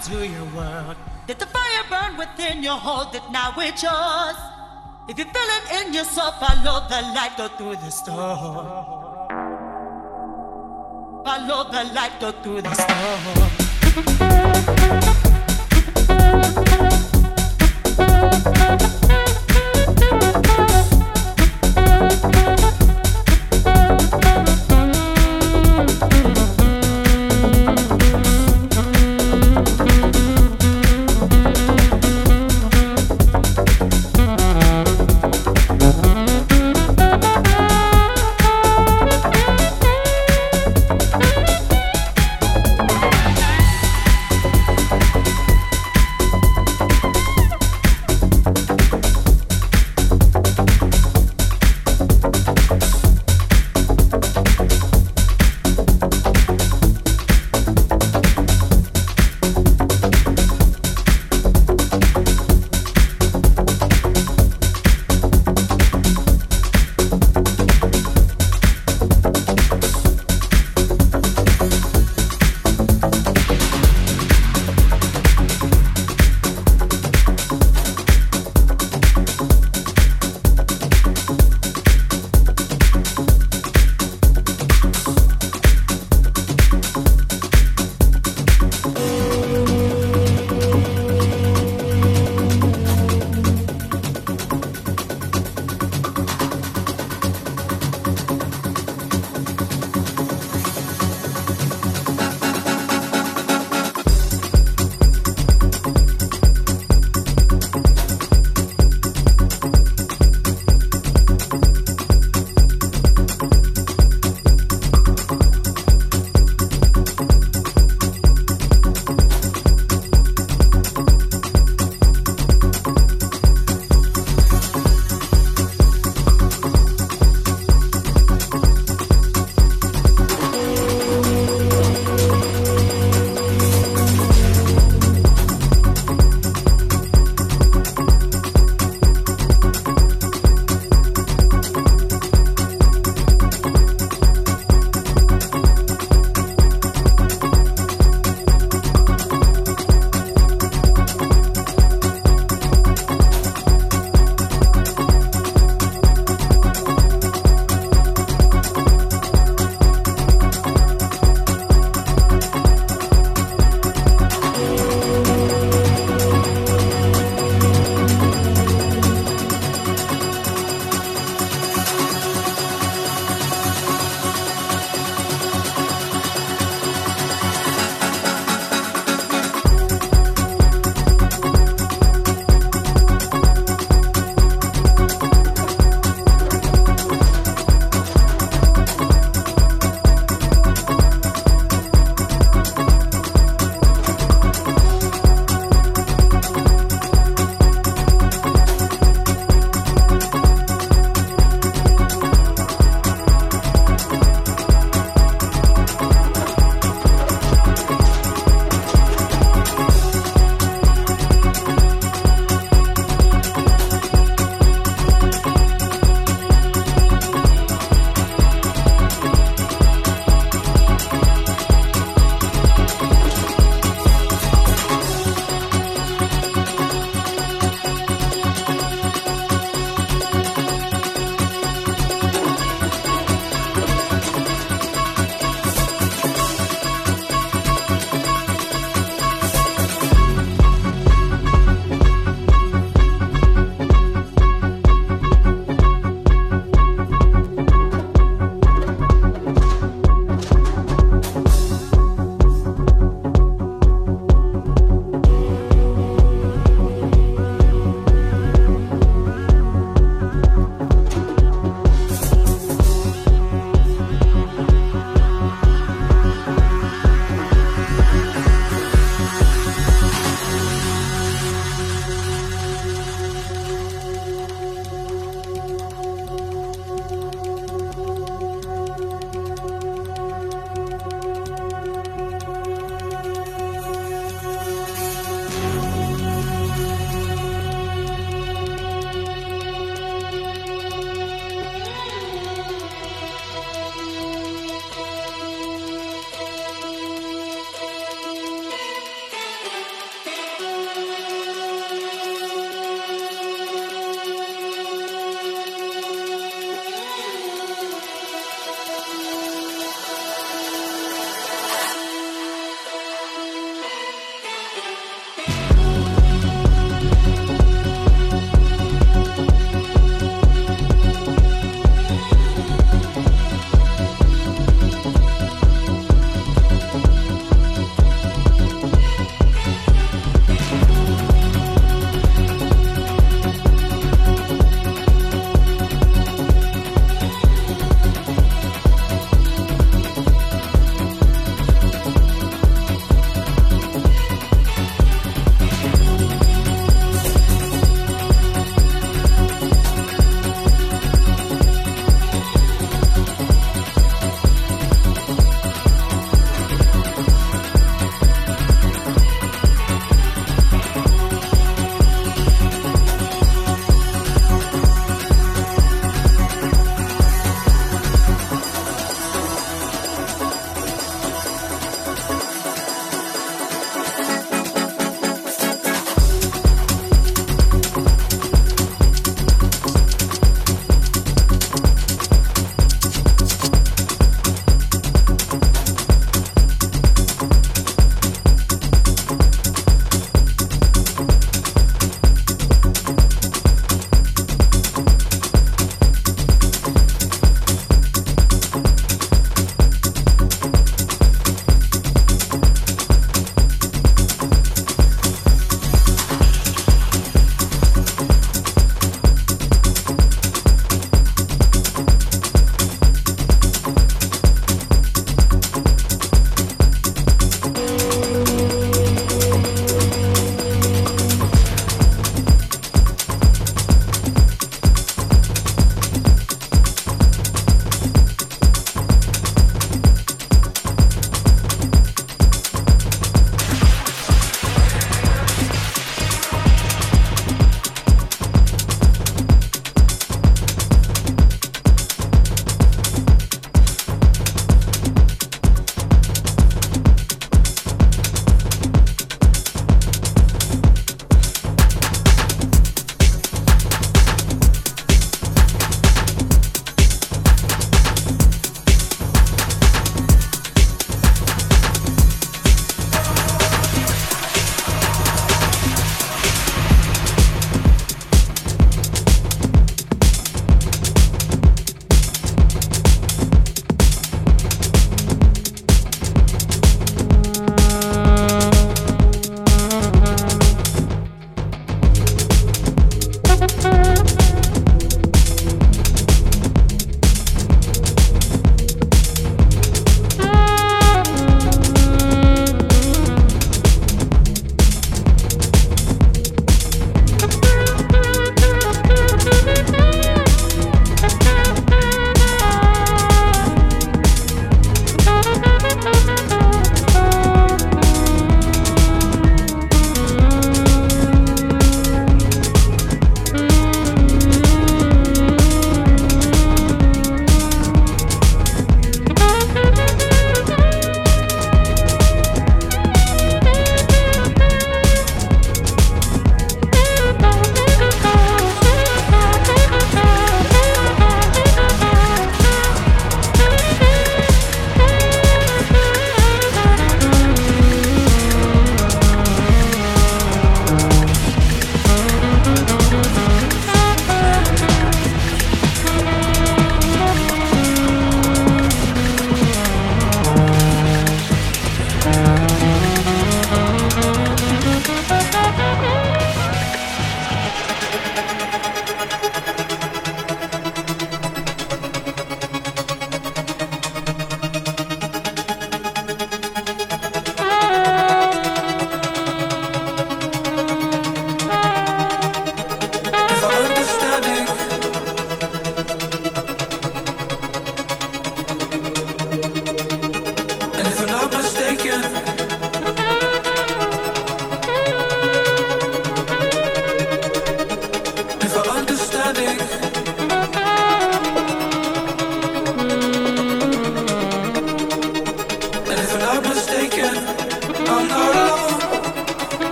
into 0.00 0.26
your 0.26 0.44
world. 0.56 0.96
Let 1.28 1.38
the 1.38 1.46
fire 1.46 1.84
burn 1.90 2.16
within 2.16 2.62
you, 2.62 2.70
hold 2.70 3.14
it 3.14 3.22
now, 3.30 3.52
it's 3.58 3.82
yours. 3.82 4.36
If 5.08 5.18
you 5.18 5.24
feel 5.24 5.34
it 5.34 5.86
in 5.86 5.92
yourself, 5.94 6.38
follow 6.40 6.86
the 6.88 7.02
light, 7.14 7.36
go 7.36 7.48
through 7.48 7.76
the 7.76 7.90
storm. 7.90 8.66
Follow 11.24 11.70
the 11.70 11.84
light, 11.92 12.18
go 12.20 12.32
through 12.32 12.62
the 12.62 12.74
storm. 15.16 15.29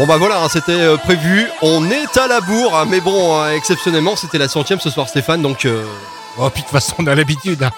Bon 0.00 0.06
bah 0.06 0.16
voilà, 0.16 0.42
hein, 0.42 0.48
c'était 0.48 0.72
euh, 0.72 0.96
prévu. 0.96 1.46
On 1.60 1.90
est 1.90 2.16
à 2.16 2.26
la 2.26 2.40
bourre, 2.40 2.74
hein, 2.74 2.86
mais 2.88 3.02
bon, 3.02 3.38
hein, 3.38 3.50
exceptionnellement, 3.52 4.16
c'était 4.16 4.38
la 4.38 4.48
centième 4.48 4.80
ce 4.80 4.88
soir, 4.88 5.06
Stéphane. 5.10 5.42
Donc 5.42 5.66
euh, 5.66 5.84
Oh, 6.38 6.48
puis 6.48 6.62
de 6.62 6.66
toute 6.68 6.72
façon, 6.72 6.94
on 6.98 7.06
a 7.06 7.14
l'habitude. 7.14 7.68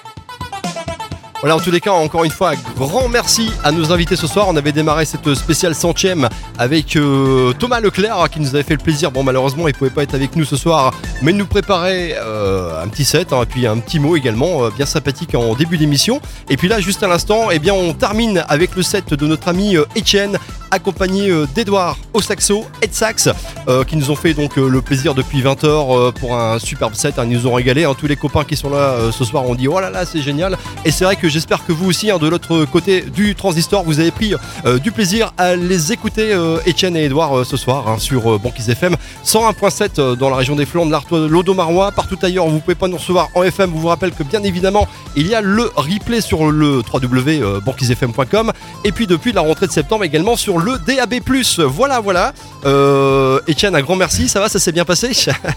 voilà, 1.40 1.56
en 1.56 1.58
tous 1.58 1.70
les 1.70 1.80
cas, 1.80 1.92
encore 1.92 2.22
une 2.22 2.30
fois, 2.30 2.52
un 2.52 2.56
grand 2.76 3.08
merci 3.08 3.50
à 3.64 3.72
nos 3.72 3.90
invités 3.90 4.14
ce 4.14 4.26
soir. 4.26 4.46
On 4.48 4.56
avait 4.56 4.72
démarré 4.72 5.04
cette 5.04 5.34
spéciale 5.34 5.74
centième 5.74 6.28
avec 6.58 6.94
euh, 6.94 7.52
Thomas 7.54 7.80
Leclerc 7.80 8.28
qui 8.30 8.40
nous 8.40 8.54
avait 8.54 8.62
fait 8.62 8.74
le 8.74 8.82
plaisir. 8.82 9.10
Bon, 9.10 9.22
malheureusement, 9.22 9.66
il 9.68 9.74
pouvait 9.74 9.90
pas 9.90 10.02
être 10.02 10.14
avec 10.14 10.36
nous 10.36 10.44
ce 10.44 10.56
soir, 10.56 10.92
mais 11.22 11.32
de 11.32 11.38
nous 11.38 11.46
préparer 11.46 12.14
euh, 12.18 12.82
un 12.82 12.88
petit 12.88 13.04
set 13.04 13.32
hein, 13.32 13.42
et 13.42 13.46
puis 13.46 13.66
un 13.66 13.78
petit 13.78 13.98
mot 13.98 14.16
également, 14.16 14.64
euh, 14.64 14.70
bien 14.70 14.86
sympathique 14.86 15.34
en 15.34 15.54
début 15.54 15.78
d'émission. 15.78 16.20
Et 16.50 16.56
puis 16.56 16.68
là, 16.68 16.78
juste 16.78 17.02
à 17.02 17.08
l'instant, 17.08 17.50
eh 17.50 17.58
bien, 17.58 17.74
on 17.74 17.94
termine 17.94 18.44
avec 18.48 18.76
le 18.76 18.82
set 18.82 19.14
de 19.14 19.26
notre 19.26 19.48
ami 19.48 19.76
Etienne, 19.96 20.38
accompagné 20.70 21.32
d'Edouard 21.54 21.96
au 22.14 22.20
saxo 22.20 22.64
et 22.82 22.86
de 22.86 22.92
sax, 22.94 23.28
euh, 23.68 23.84
qui 23.84 23.96
nous 23.96 24.10
ont 24.10 24.16
fait 24.16 24.34
donc 24.34 24.58
euh, 24.58 24.68
le 24.68 24.80
plaisir 24.82 25.14
depuis 25.14 25.42
20h 25.42 25.64
euh, 25.66 26.12
pour 26.12 26.36
un 26.36 26.58
superbe 26.58 26.94
set. 26.94 27.18
hein. 27.18 27.24
ils 27.28 27.32
nous 27.36 27.46
ont 27.46 27.54
régalé. 27.54 27.84
hein. 27.84 27.94
tous 27.98 28.06
les 28.06 28.16
copains 28.16 28.44
qui 28.44 28.56
sont 28.56 28.70
là 28.70 29.10
ce 29.12 29.24
soir 29.24 29.46
ont 29.48 29.54
dit 29.54 29.68
oh 29.68 29.80
là 29.80 29.90
là, 29.90 30.04
c'est 30.04 30.20
génial. 30.22 30.56
Et 30.84 30.90
c'est 30.90 31.04
vrai 31.04 31.14
que 31.14 31.28
j'espère 31.28 31.64
que 31.64 31.72
vous 31.72 31.88
aussi, 31.88 32.10
hein, 32.10 32.18
de 32.18 32.26
l'autre 32.26 32.64
côté 32.64 33.02
du 33.02 33.36
transistor, 33.36 33.84
vous 33.84 34.00
avez 34.00 34.10
pris 34.10 34.34
euh, 34.64 34.78
du 34.78 34.90
plaisir 34.90 35.32
à 35.38 35.54
les 35.54 35.92
écouter, 35.92 36.32
euh, 36.32 36.58
Etienne 36.66 36.96
et 36.96 37.04
Edouard, 37.04 37.38
euh, 37.38 37.44
ce 37.44 37.56
soir 37.56 37.88
hein, 37.88 37.98
sur 37.98 38.38
Banquise 38.40 38.68
FM 38.68 38.96
101.7 39.24 39.90
euh, 39.98 40.16
dans 40.16 40.28
la 40.28 40.36
région 40.36 40.56
des 40.56 40.66
Flandres, 40.66 40.90
l'Artois, 40.90 41.28
l'Odomarois, 41.28 41.92
partout 41.92 42.18
ailleurs. 42.22 42.48
Vous 42.48 42.58
pouvez 42.58 42.74
pas 42.74 42.88
nous 42.88 42.96
recevoir 42.96 43.28
en 43.34 43.44
FM. 43.44 43.70
Vous 43.70 43.78
vous 43.80 43.88
rappelle 43.88 44.12
que 44.12 44.24
bien 44.24 44.42
évidemment, 44.42 44.88
il 45.14 45.28
y 45.28 45.36
a 45.36 45.40
le 45.40 45.70
replay 45.76 46.20
sur 46.20 46.50
le 46.50 46.82
www.banquisefm.com 46.92 48.52
et 48.84 48.90
puis 48.90 49.06
depuis 49.06 49.32
la 49.32 49.42
rentrée 49.42 49.68
de 49.68 49.72
septembre 49.72 50.02
également 50.02 50.36
sur 50.36 50.58
le 50.58 50.78
DAB+. 50.78 51.20
Voilà, 51.58 52.00
voilà. 52.00 52.32
Etienne, 52.64 53.76
un 53.76 53.82
grand 53.82 53.96
merci. 53.96 54.28
Ça 54.28 54.40
va, 54.40 54.48
ça 54.48 54.58
s'est 54.58 54.72
bien 54.72 54.84
passé? 54.84 55.12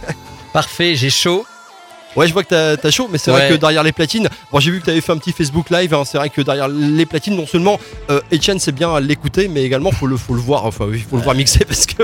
Parfait, 0.53 0.95
j'ai 0.95 1.09
chaud. 1.09 1.45
Ouais, 2.15 2.27
je 2.27 2.33
vois 2.33 2.43
que 2.43 2.75
t'as 2.75 2.91
chaud, 2.91 3.09
mais 3.11 3.17
c'est 3.17 3.31
vrai 3.31 3.49
que 3.49 3.55
derrière 3.55 3.83
les 3.83 3.91
platines, 3.91 4.29
bon, 4.51 4.59
j'ai 4.59 4.71
vu 4.71 4.79
que 4.79 4.85
t'avais 4.85 5.01
fait 5.01 5.11
un 5.11 5.17
petit 5.17 5.31
Facebook 5.33 5.69
Live. 5.69 5.93
hein, 5.93 6.03
c'est 6.05 6.17
vrai 6.17 6.29
que 6.29 6.41
derrière 6.41 6.67
les 6.67 7.05
platines, 7.05 7.35
non 7.35 7.45
seulement 7.47 7.79
euh, 8.09 8.21
Etienne 8.33 8.59
c'est 8.59 8.71
bien 8.71 8.99
l'écouter, 8.99 9.47
mais 9.47 9.63
également 9.63 9.91
faut 9.91 10.07
le 10.07 10.15
faut 10.17 10.33
le 10.33 10.41
voir. 10.41 10.65
Enfin, 10.65 10.87
il 10.93 11.01
faut 11.01 11.17
le 11.17 11.23
voir 11.23 11.35
mixer 11.35 11.65
parce 11.67 11.85
que 11.85 12.03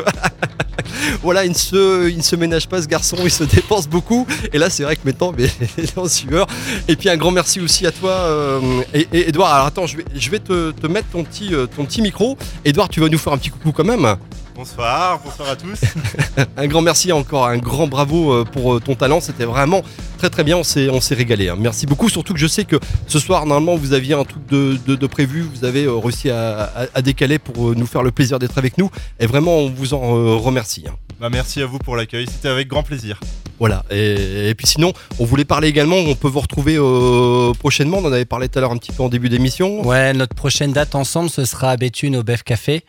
voilà, 1.24 1.45
il 1.45 1.51
ne 1.51 1.55
se 1.55 2.09
il 2.09 2.18
ne 2.18 2.22
se 2.22 2.36
ménage 2.36 2.68
pas 2.68 2.82
ce 2.82 2.88
garçon, 2.88 3.18
il 3.24 3.32
se 3.32 3.43
dépense 3.43 3.88
beaucoup. 3.88 4.28
Et 4.53 4.57
là, 4.57 4.70
c'est 4.70 4.84
vrai 4.84 4.95
que 4.95 5.01
maintenant, 5.05 5.34
mais 5.38 5.45
il 5.78 5.84
est 5.86 5.97
en 5.97 6.07
sueur. 6.07 6.47
Et 6.88 6.95
puis 6.95 7.09
un 7.09 7.18
grand 7.18 7.32
merci 7.32 7.59
aussi 7.62 7.88
à 7.88 7.91
toi, 7.91 8.12
euh, 8.12 8.59
et, 8.93 9.07
et 9.14 9.30
Edouard. 9.30 9.53
Alors 9.53 9.68
attends, 9.68 9.88
je 9.88 9.97
vais 9.97 10.05
je 10.14 10.30
vais 10.30 10.39
te, 10.39 10.72
te 10.72 10.88
mettre 10.88 11.07
ton 11.09 11.24
petit 11.24 11.53
euh, 11.53 11.68
ton 11.68 11.86
petit 11.86 12.01
micro. 12.01 12.38
Edouard, 12.66 12.89
tu 12.89 12.99
vas 12.99 13.09
nous 13.09 13.18
faire 13.18 13.34
un 13.34 13.38
petit 13.38 13.49
coucou 13.49 13.72
quand 13.72 13.86
même. 13.86 14.18
Bonsoir, 14.66 15.20
bonsoir 15.26 15.49
à 15.49 15.55
tous. 15.55 15.80
Un 16.55 16.68
grand 16.68 16.84
merci 16.84 17.12
encore, 17.12 17.47
un 17.47 17.57
grand 17.57 17.88
bravo 17.88 18.32
euh, 18.32 18.43
pour 18.45 18.76
euh, 18.76 18.80
ton 18.80 18.93
talent. 18.93 19.20
C'était 19.20 19.45
vraiment 19.45 19.82
très 20.20 20.30
très 20.30 20.43
bien. 20.43 20.55
On 20.57 20.64
s'est 20.64 20.88
on 20.91 21.01
s'est 21.01 21.16
régalé. 21.16 21.49
hein. 21.49 21.55
Merci 21.57 21.88
beaucoup. 21.88 22.09
Surtout 22.09 22.34
que 22.36 22.39
je 22.39 22.45
sais 22.45 22.64
que 22.66 22.76
ce 23.07 23.18
soir 23.18 23.47
normalement 23.47 23.76
vous 23.76 23.93
aviez 23.93 24.14
un 24.14 24.24
truc 24.24 24.45
de, 24.51 24.78
de- 24.86 24.93
de 24.95 25.07
prévu. 25.07 25.41
Vous 25.41 25.66
avez 25.66 25.86
euh, 25.86 25.95
réussi 25.97 26.30
à, 26.30 26.62
à- 26.76 26.86
à 26.93 27.01
décaler 27.01 27.39
pour 27.39 27.76
nous 27.76 27.88
faire 27.88 28.03
le 28.03 28.12
plaisir 28.12 28.38
d'être 28.38 28.59
avec 28.59 28.78
nous. 28.78 28.91
Et 29.20 29.26
vraiment 29.26 29.57
on 29.57 29.70
vous 29.72 29.95
en 29.95 30.38
remercie. 30.38 30.84
hein. 30.88 30.93
Bah, 31.20 31.30
merci 31.32 31.59
à 31.64 31.66
vous 31.66 31.80
pour 31.80 31.95
l'accueil, 31.95 32.28
c'était 32.32 32.47
avec 32.49 32.68
grand 32.68 32.84
plaisir. 32.84 33.20
Voilà. 33.57 33.84
Et, 33.91 34.49
et 34.49 34.55
puis 34.55 34.66
sinon, 34.68 34.91
on 35.20 35.26
voulait 35.26 35.45
parler 35.45 35.70
également. 35.70 35.95
On 35.95 36.14
peut 36.16 36.28
vous 36.28 36.39
retrouver 36.39 36.78
euh, 36.80 37.51
prochainement. 37.53 37.97
On 37.97 38.05
en 38.05 38.12
avait 38.12 38.26
parlé 38.26 38.47
tout 38.47 38.59
à 38.59 38.62
l'heure 38.62 38.72
un 38.72 38.78
petit 38.78 38.91
peu 38.91 39.01
en 39.01 39.09
début 39.09 39.30
d'émission. 39.30 39.82
Ouais, 39.88 40.14
notre 40.14 40.36
prochaine 40.36 40.72
date 40.72 40.93
ensemble, 40.93 41.32
ce 41.32 41.45
sera 41.45 41.72
à 41.72 41.78
Béthune 41.78 42.16
au 42.16 42.24
Bef 42.24 42.43
Café. 42.43 42.84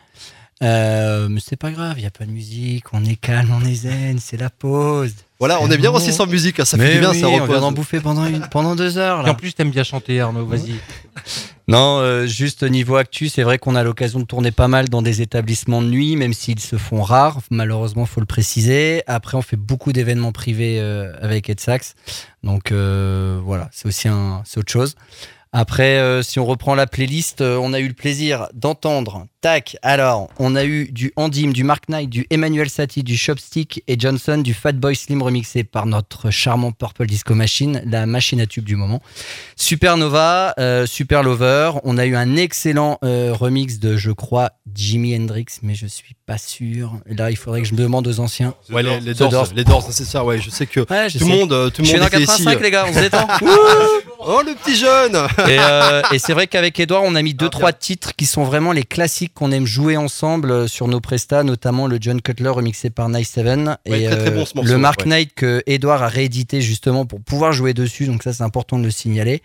Euh, 0.63 1.27
mais 1.29 1.41
c'est 1.45 1.57
pas 1.57 1.71
grave, 1.71 1.95
il 1.97 2.01
n'y 2.01 2.07
a 2.07 2.11
pas 2.11 2.25
de 2.25 2.31
musique, 2.31 2.85
on 2.93 3.03
est 3.03 3.15
calme, 3.17 3.51
on 3.53 3.65
est 3.65 3.75
zen, 3.75 4.17
c'est 4.19 4.37
la 4.37 4.49
pause. 4.49 5.13
Voilà, 5.39 5.59
on 5.61 5.69
est 5.69 5.77
bien 5.77 5.91
aussi 5.91 6.13
sans 6.13 6.25
musique. 6.25 6.61
hein. 6.61 6.65
Ça 6.65 6.77
mais 6.77 6.87
fait 6.87 6.93
du 6.93 6.99
bien, 7.01 7.11
oui, 7.11 7.19
ça 7.19 7.27
on 7.27 7.33
repose. 7.33 7.49
vient 7.49 7.59
d'en 7.59 7.71
bouffer 7.73 7.99
pendant, 7.99 8.25
une, 8.25 8.47
pendant 8.49 8.75
deux 8.75 8.97
heures. 8.97 9.27
Et 9.27 9.29
en 9.29 9.35
plus, 9.35 9.53
t'aimes 9.53 9.71
bien 9.71 9.83
chanter, 9.83 10.21
Arnaud, 10.21 10.45
vas-y. 10.45 10.75
Non, 11.67 11.99
euh, 11.99 12.25
juste 12.27 12.63
au 12.63 12.69
niveau 12.69 12.95
actu, 12.95 13.27
c'est 13.27 13.43
vrai 13.43 13.57
qu'on 13.57 13.75
a 13.75 13.83
l'occasion 13.83 14.19
de 14.19 14.25
tourner 14.25 14.51
pas 14.51 14.69
mal 14.69 14.87
dans 14.87 15.01
des 15.01 15.21
établissements 15.21 15.81
de 15.81 15.87
nuit, 15.87 16.15
même 16.15 16.33
s'ils 16.33 16.59
se 16.59 16.77
font 16.77 17.01
rares, 17.01 17.39
malheureusement, 17.51 18.05
faut 18.05 18.21
le 18.21 18.25
préciser. 18.25 19.03
Après, 19.07 19.35
on 19.37 19.41
fait 19.41 19.57
beaucoup 19.57 19.91
d'événements 19.91 20.31
privés 20.31 20.77
euh, 20.79 21.11
avec 21.21 21.49
Edsax, 21.49 21.95
donc 22.43 22.71
euh, 22.71 23.39
voilà, 23.43 23.69
c'est 23.73 23.87
aussi 23.87 24.07
un, 24.07 24.43
autre 24.55 24.71
chose. 24.71 24.95
Après, 25.55 25.99
euh, 25.99 26.23
si 26.23 26.39
on 26.39 26.45
reprend 26.45 26.73
la 26.73 26.87
playlist, 26.87 27.41
euh, 27.41 27.57
on 27.61 27.73
a 27.73 27.79
eu 27.79 27.87
le 27.87 27.93
plaisir 27.93 28.47
d'entendre. 28.53 29.27
Tac, 29.41 29.77
alors, 29.81 30.29
on 30.39 30.55
a 30.55 30.63
eu 30.63 30.89
du 30.91 31.11
Andim, 31.15 31.51
du 31.51 31.63
Mark 31.63 31.89
Knight, 31.89 32.09
du 32.09 32.25
Emmanuel 32.29 32.69
Satie, 32.69 33.03
du 33.03 33.17
Chopstick 33.17 33.83
et 33.87 33.99
Johnson, 33.99 34.37
du 34.37 34.53
Fatboy 34.53 34.95
Slim 34.95 35.21
remixé 35.21 35.63
par 35.63 35.85
notre 35.85 36.31
charmant 36.31 36.71
Purple 36.71 37.05
Disco 37.05 37.35
Machine, 37.35 37.83
la 37.85 38.05
machine 38.05 38.39
à 38.41 38.47
tube 38.47 38.63
du 38.63 38.75
moment. 38.75 39.01
Supernova, 39.55 40.53
euh, 40.59 40.85
Super 40.85 41.23
Lover. 41.23 41.71
On 41.83 41.97
a 41.97 42.05
eu 42.05 42.15
un 42.15 42.35
excellent 42.35 42.97
euh, 43.03 43.33
remix 43.33 43.79
de, 43.79 43.95
je 43.97 44.11
crois, 44.11 44.51
Jimi 44.73 45.15
Hendrix, 45.15 45.45
mais 45.61 45.75
je 45.75 45.87
suis 45.87 46.15
pas 46.25 46.37
sûr. 46.37 46.93
Là, 47.05 47.29
il 47.29 47.37
faudrait 47.37 47.61
que 47.61 47.67
je 47.67 47.73
me 47.73 47.79
demande 47.79 48.07
aux 48.07 48.19
anciens. 48.19 48.55
Ouais, 48.71 48.81
les, 48.81 48.99
les 49.01 49.13
Doors, 49.13 49.49
les 49.53 49.65
Doors, 49.65 49.85
c'est 49.91 50.05
ça. 50.05 50.23
Ouais, 50.23 50.39
je 50.39 50.49
sais 50.49 50.65
que 50.65 50.79
Ouais, 50.89 51.09
je 51.09 51.19
tout 51.19 51.27
le 51.27 51.31
monde, 51.31 51.71
tout 51.73 51.81
le 51.81 51.85
Je 51.85 51.89
suis 51.91 51.99
monde 51.99 52.09
dans 52.09 52.17
était 52.17 52.23
ici. 52.23 52.43
85, 52.45 52.61
les 52.61 52.71
gars, 52.71 52.85
on 52.89 52.93
se 52.93 52.99
détend. 52.99 53.27
Oh 54.25 54.41
le 54.45 54.53
petit 54.55 54.75
jeune. 54.75 55.15
Et, 55.49 55.57
euh, 55.59 56.01
et 56.11 56.19
c'est 56.19 56.33
vrai 56.33 56.47
qu'avec 56.47 56.79
Edouard, 56.79 57.03
on 57.03 57.15
a 57.15 57.21
mis 57.21 57.33
deux, 57.33 57.45
Ah, 57.45 57.49
bien. 57.49 57.59
trois 57.59 57.73
titres 57.73 58.15
qui 58.15 58.25
sont 58.25 58.43
vraiment 58.43 58.71
les 58.71 58.83
classiques 58.83 59.33
qu'on 59.33 59.51
aime 59.51 59.65
jouer 59.65 59.97
ensemble 59.97 60.51
euh, 60.51 60.67
sur 60.67 60.87
nos 60.87 60.99
prestats, 61.01 61.43
notamment 61.43 61.87
le 61.87 61.97
John 61.99 62.21
Cutler 62.21 62.49
remixé 62.49 62.89
par 62.89 63.09
Nice 63.09 63.29
Seven 63.31 63.77
Ouais, 63.87 64.01
et 64.01 64.07
euh, 64.07 64.11
très, 64.11 64.19
très 64.21 64.31
bon, 64.31 64.45
ce 64.45 64.55
morceau, 64.55 64.71
le 64.71 64.77
Mark 64.77 65.01
ouais. 65.01 65.05
Knight 65.07 65.33
que 65.35 65.61
Edouard 65.67 66.03
a 66.03 66.07
réédité 66.07 66.61
justement 66.61 67.05
pour 67.05 67.21
pouvoir 67.21 67.51
jouer 67.53 67.73
dessus. 67.73 68.05
Donc 68.05 68.23
ça, 68.23 68.33
c'est 68.33 68.43
important 68.43 68.79
de 68.79 68.83
le 68.83 68.91
signaler. 68.91 69.41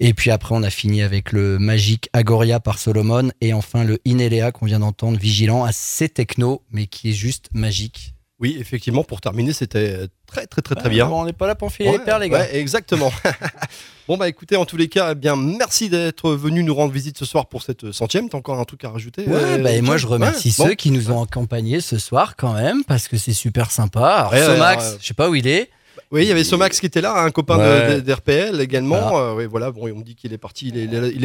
Et 0.00 0.12
puis 0.14 0.30
après, 0.30 0.54
on 0.54 0.62
a 0.62 0.70
fini 0.70 1.02
avec 1.02 1.30
le 1.32 1.58
magique 1.58 2.08
Agoria 2.12 2.58
par 2.60 2.78
Solomon 2.78 3.30
et 3.40 3.52
enfin 3.52 3.84
le 3.84 3.98
Inelea 4.04 4.50
qu'on 4.52 4.66
vient 4.66 4.80
d'entendre, 4.80 5.18
Vigilant, 5.18 5.64
assez 5.64 6.08
techno, 6.08 6.62
mais 6.72 6.86
qui 6.86 7.10
est 7.10 7.14
juste 7.14 7.48
magique. 7.52 8.13
Oui, 8.40 8.56
effectivement, 8.58 9.04
pour 9.04 9.20
terminer, 9.20 9.52
c'était 9.52 10.08
très 10.26 10.46
très 10.46 10.60
très 10.60 10.74
très 10.74 10.88
bien. 10.88 11.06
Bon, 11.06 11.22
on 11.22 11.24
n'est 11.24 11.32
pas 11.32 11.46
là 11.46 11.54
pour 11.54 11.70
filer 11.72 11.90
Ouais, 11.90 11.98
les 11.98 12.04
perles, 12.04 12.22
les 12.22 12.28
gars. 12.28 12.40
ouais, 12.40 12.56
exactement. 12.56 13.12
bon 14.08 14.16
bah 14.16 14.28
écoutez, 14.28 14.56
en 14.56 14.64
tous 14.64 14.76
les 14.76 14.88
cas, 14.88 15.12
eh 15.12 15.14
bien 15.14 15.36
merci 15.36 15.88
d'être 15.88 16.32
venu 16.32 16.64
nous 16.64 16.74
rendre 16.74 16.92
visite 16.92 17.16
ce 17.16 17.24
soir 17.24 17.46
pour 17.46 17.62
cette 17.62 17.92
centième. 17.92 18.28
T'as 18.28 18.38
encore 18.38 18.58
un 18.58 18.64
truc 18.64 18.84
à 18.84 18.90
rajouter 18.90 19.22
Ouais, 19.26 19.34
euh, 19.36 19.58
bah, 19.58 19.70
et 19.70 19.80
moi 19.82 19.96
je 19.98 20.06
remercie 20.08 20.48
Ouais, 20.48 20.54
ceux 20.54 20.64
bon. 20.70 20.74
qui 20.74 20.90
nous 20.90 21.12
ont 21.12 21.22
accompagnés 21.22 21.80
ce 21.80 21.96
soir 21.98 22.34
quand 22.36 22.54
même 22.54 22.82
parce 22.84 23.06
que 23.06 23.16
c'est 23.16 23.32
super 23.34 23.70
sympa. 23.70 24.04
Alors 24.08 24.32
Ouais, 24.32 24.40
ouais, 24.40 24.46
Somax, 24.54 24.84
ouais. 24.84 24.96
je 25.00 25.06
sais 25.06 25.14
pas 25.14 25.30
où 25.30 25.34
il 25.36 25.46
est. 25.46 25.70
Oui, 26.14 26.22
il 26.22 26.28
y 26.28 26.30
avait 26.30 26.44
Somax 26.44 26.78
qui 26.80 26.86
était 26.86 27.00
là, 27.00 27.22
un 27.24 27.30
copain 27.30 27.58
Ouais. 27.58 28.00
d'RPL 28.00 28.60
également. 28.60 29.08
Voilà. 29.10 29.26
Euh, 29.30 29.34
oui, 29.36 29.46
voilà, 29.46 29.70
bon, 29.72 29.90
on 29.92 29.98
me 29.98 30.04
dit 30.04 30.14
qu'il 30.14 30.32
est 30.32 30.38
parti, 30.38 30.68
il 30.68 30.78
est, 30.78 30.84
il 30.84 30.94
est- 30.94 31.12
il 31.16 31.24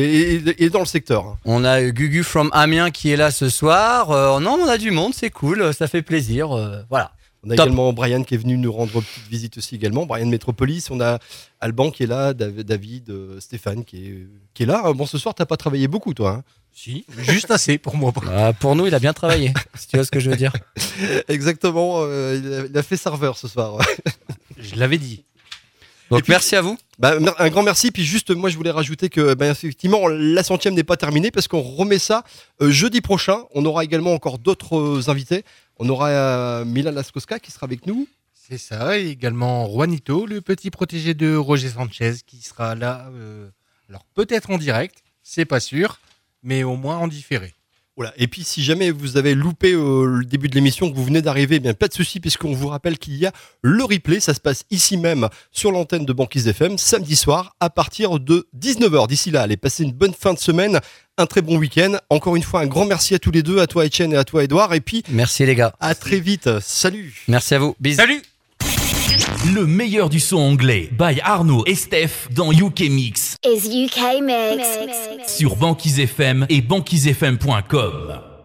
est- 0.50 0.56
il 0.58 0.66
est 0.66 0.70
dans 0.72 0.80
le 0.80 0.86
secteur. 0.86 1.26
hein. 1.28 1.38
On 1.46 1.64
a 1.64 1.82
Gugu 1.92 2.24
from 2.24 2.50
Amiens 2.54 2.90
qui 2.90 3.12
est 3.12 3.16
là 3.16 3.30
ce 3.30 3.50
soir. 3.50 4.10
Euh, 4.12 4.40
non, 4.40 4.58
on 4.62 4.68
a 4.68 4.78
du 4.80 4.90
monde, 4.92 5.14
c'est 5.14 5.30
cool, 5.30 5.74
ça 5.76 5.88
fait 5.88 6.02
plaisir. 6.02 6.52
euh, 6.58 6.82
voilà. 6.90 7.11
On 7.44 7.52
a 7.52 7.56
Top. 7.56 7.68
également 7.68 7.94
Brian 7.94 8.24
qui 8.24 8.34
est 8.34 8.38
venu 8.38 8.57
nous 8.57 8.72
rendre 8.74 8.91
petite 8.91 9.30
visite 9.30 9.57
aussi 9.60 9.76
également. 9.76 10.06
Brian 10.06 10.26
Metropolis, 10.26 10.90
on 10.91 10.99
a 10.99 11.20
Alban 11.61 11.90
qui 11.91 12.03
est 12.03 12.07
là, 12.07 12.34
Dav- 12.34 12.64
David, 12.64 13.10
euh, 13.11 13.40
Stéphane 13.40 13.86
qui 13.86 13.98
est, 14.07 14.28
qui 14.53 14.64
est 14.64 14.66
là. 14.66 14.91
Bon, 14.94 15.06
ce 15.06 15.18
soir, 15.18 15.34
t'as 15.36 15.45
pas 15.45 15.56
travaillé 15.56 15.88
beaucoup, 15.88 16.14
toi. 16.14 16.32
hein. 16.40 16.44
Si, 16.74 17.06
juste 17.20 17.49
assez 17.52 17.78
pour 17.78 17.95
moi. 17.95 18.11
Euh, 18.28 18.52
pour 18.60 18.76
nous, 18.76 18.88
il 18.88 18.95
a 18.95 18.99
bien 18.99 19.14
travaillé, 19.14 19.53
si 19.76 19.88
tu 19.88 19.95
vois 19.98 20.06
ce 20.06 20.11
que 20.11 20.20
je 20.20 20.30
veux 20.30 20.36
dire. 20.36 20.52
Exactement, 21.30 21.99
euh, 22.03 22.40
il, 22.44 22.53
a, 22.53 22.66
il 22.72 22.78
a 22.78 22.84
fait 22.84 22.98
serveur 22.98 23.38
ce 23.38 23.48
soir. 23.48 23.78
Je 24.60 24.76
l'avais 24.76 24.98
dit. 24.98 25.23
Donc 26.10 26.23
puis- 26.23 26.31
merci 26.31 26.56
à 26.56 26.61
vous. 26.61 26.77
Bah, 26.98 27.18
un 27.38 27.49
grand 27.49 27.64
merci. 27.64 27.91
Puis 27.91 28.03
juste, 28.03 28.31
moi, 28.31 28.49
je 28.49 28.57
voulais 28.57 28.72
rajouter 28.72 29.10
que, 29.10 29.34
ben, 29.36 29.52
effectivement, 29.52 30.07
la 30.07 30.44
centième 30.44 30.73
n'est 30.73 30.84
pas 30.84 30.98
terminée 30.98 31.31
parce 31.31 31.48
qu'on 31.48 31.61
remet 31.61 31.99
ça 31.99 32.23
euh, 32.61 32.72
jeudi 32.72 32.99
prochain. 33.02 33.44
On 33.53 33.64
aura 33.65 33.84
également 33.84 34.14
encore 34.14 34.38
d'autres 34.40 34.77
euh, 34.77 35.10
invités. 35.10 35.44
On 35.77 35.88
aura 35.88 36.10
euh, 36.10 36.65
Milan 36.65 36.91
Laskowska 36.91 37.40
qui 37.40 37.52
sera 37.52 37.65
avec 37.65 37.86
nous. 37.88 38.07
C'est 38.34 38.57
ça, 38.57 38.98
et 38.98 39.07
également 39.10 39.69
Juanito, 39.69 40.26
le 40.26 40.41
petit 40.41 40.72
protégé 40.72 41.14
de 41.14 41.36
Roger 41.36 41.69
Sanchez, 41.69 42.14
qui 42.26 42.41
sera 42.41 42.73
là, 42.73 43.07
euh, 43.14 43.48
alors 43.90 44.03
peut-être 44.15 44.49
en 44.49 44.57
direct, 44.57 45.03
c'est 45.22 45.45
pas 45.45 45.60
sûr, 45.60 45.99
mais 46.41 46.64
au 46.64 46.76
moins 46.76 46.98
en 46.98 47.07
différé. 47.07 47.53
Voilà. 48.00 48.14
Et 48.18 48.30
puis, 48.30 48.46
si 48.46 48.64
jamais 48.64 48.92
vous 48.92 49.18
avez 49.18 49.36
loupé 49.36 49.74
euh, 49.74 50.06
le 50.06 50.24
début 50.24 50.48
de 50.48 50.56
l'émission, 50.56 50.90
que 50.90 50.96
vous 50.96 51.04
venez 51.04 51.22
d'arriver, 51.22 51.58
eh 51.58 51.60
bien 51.60 51.74
pas 51.74 51.90
de 51.90 51.94
souci, 51.94 52.22
puisqu'on 52.22 52.54
vous 52.54 52.70
rappelle 52.70 52.98
qu'il 52.98 53.18
y 53.18 53.26
a 53.26 53.34
le 53.62 53.84
replay. 53.84 54.22
Ça 54.22 54.34
se 54.34 54.40
passe 54.40 54.64
ici 54.72 54.96
même 54.96 55.28
sur 55.52 55.70
l'antenne 55.74 56.06
de 56.06 56.14
Banquise 56.14 56.48
FM, 56.48 56.78
samedi 56.78 57.18
soir, 57.18 57.58
à 57.60 57.70
partir 57.70 58.22
de 58.22 58.48
19h. 58.58 59.06
D'ici 59.10 59.32
là, 59.32 59.42
allez 59.42 59.58
passer 59.58 59.84
une 59.84 59.92
bonne 59.92 60.14
fin 60.14 60.34
de 60.34 60.40
semaine, 60.40 60.80
un 61.18 61.26
très 61.26 61.42
bon 61.42 61.58
week-end. 61.58 61.98
Encore 62.10 62.38
une 62.38 62.44
fois, 62.44 62.62
un 62.62 62.68
grand 62.68 62.86
merci 62.86 63.16
à 63.16 63.20
tous 63.20 63.32
les 63.32 63.44
deux, 63.44 63.60
à 63.60 63.68
toi 63.68 63.86
Etienne 63.86 64.14
et 64.14 64.18
à 64.18 64.24
toi 64.24 64.46
Edouard. 64.46 64.74
Et 64.74 64.80
puis, 64.80 65.04
Merci 65.10 65.46
les 65.46 65.56
gars. 65.56 65.74
à 65.82 65.94
très 65.94 66.22
vite. 66.22 66.50
Salut. 66.62 67.26
Merci 67.28 67.56
à 67.56 67.60
vous. 67.60 67.76
Bisous. 67.82 67.98
Salut 67.98 68.22
Le 69.54 69.66
meilleur 69.66 70.10
du 70.10 70.22
son 70.22 70.38
anglais 70.38 70.90
by 70.98 71.20
Arnaud 71.22 71.66
et 71.66 71.76
Steph 71.76 72.30
dans 72.32 72.54
UK 72.54 72.80
Mix 72.90 73.28
Is 73.45 73.70
UK 73.70 74.22
Mix. 74.22 75.38
sur 75.38 75.56
Banquise 75.56 76.02
FM 76.02 76.45
et 76.49 76.60
banquisefm.com. 76.60 78.39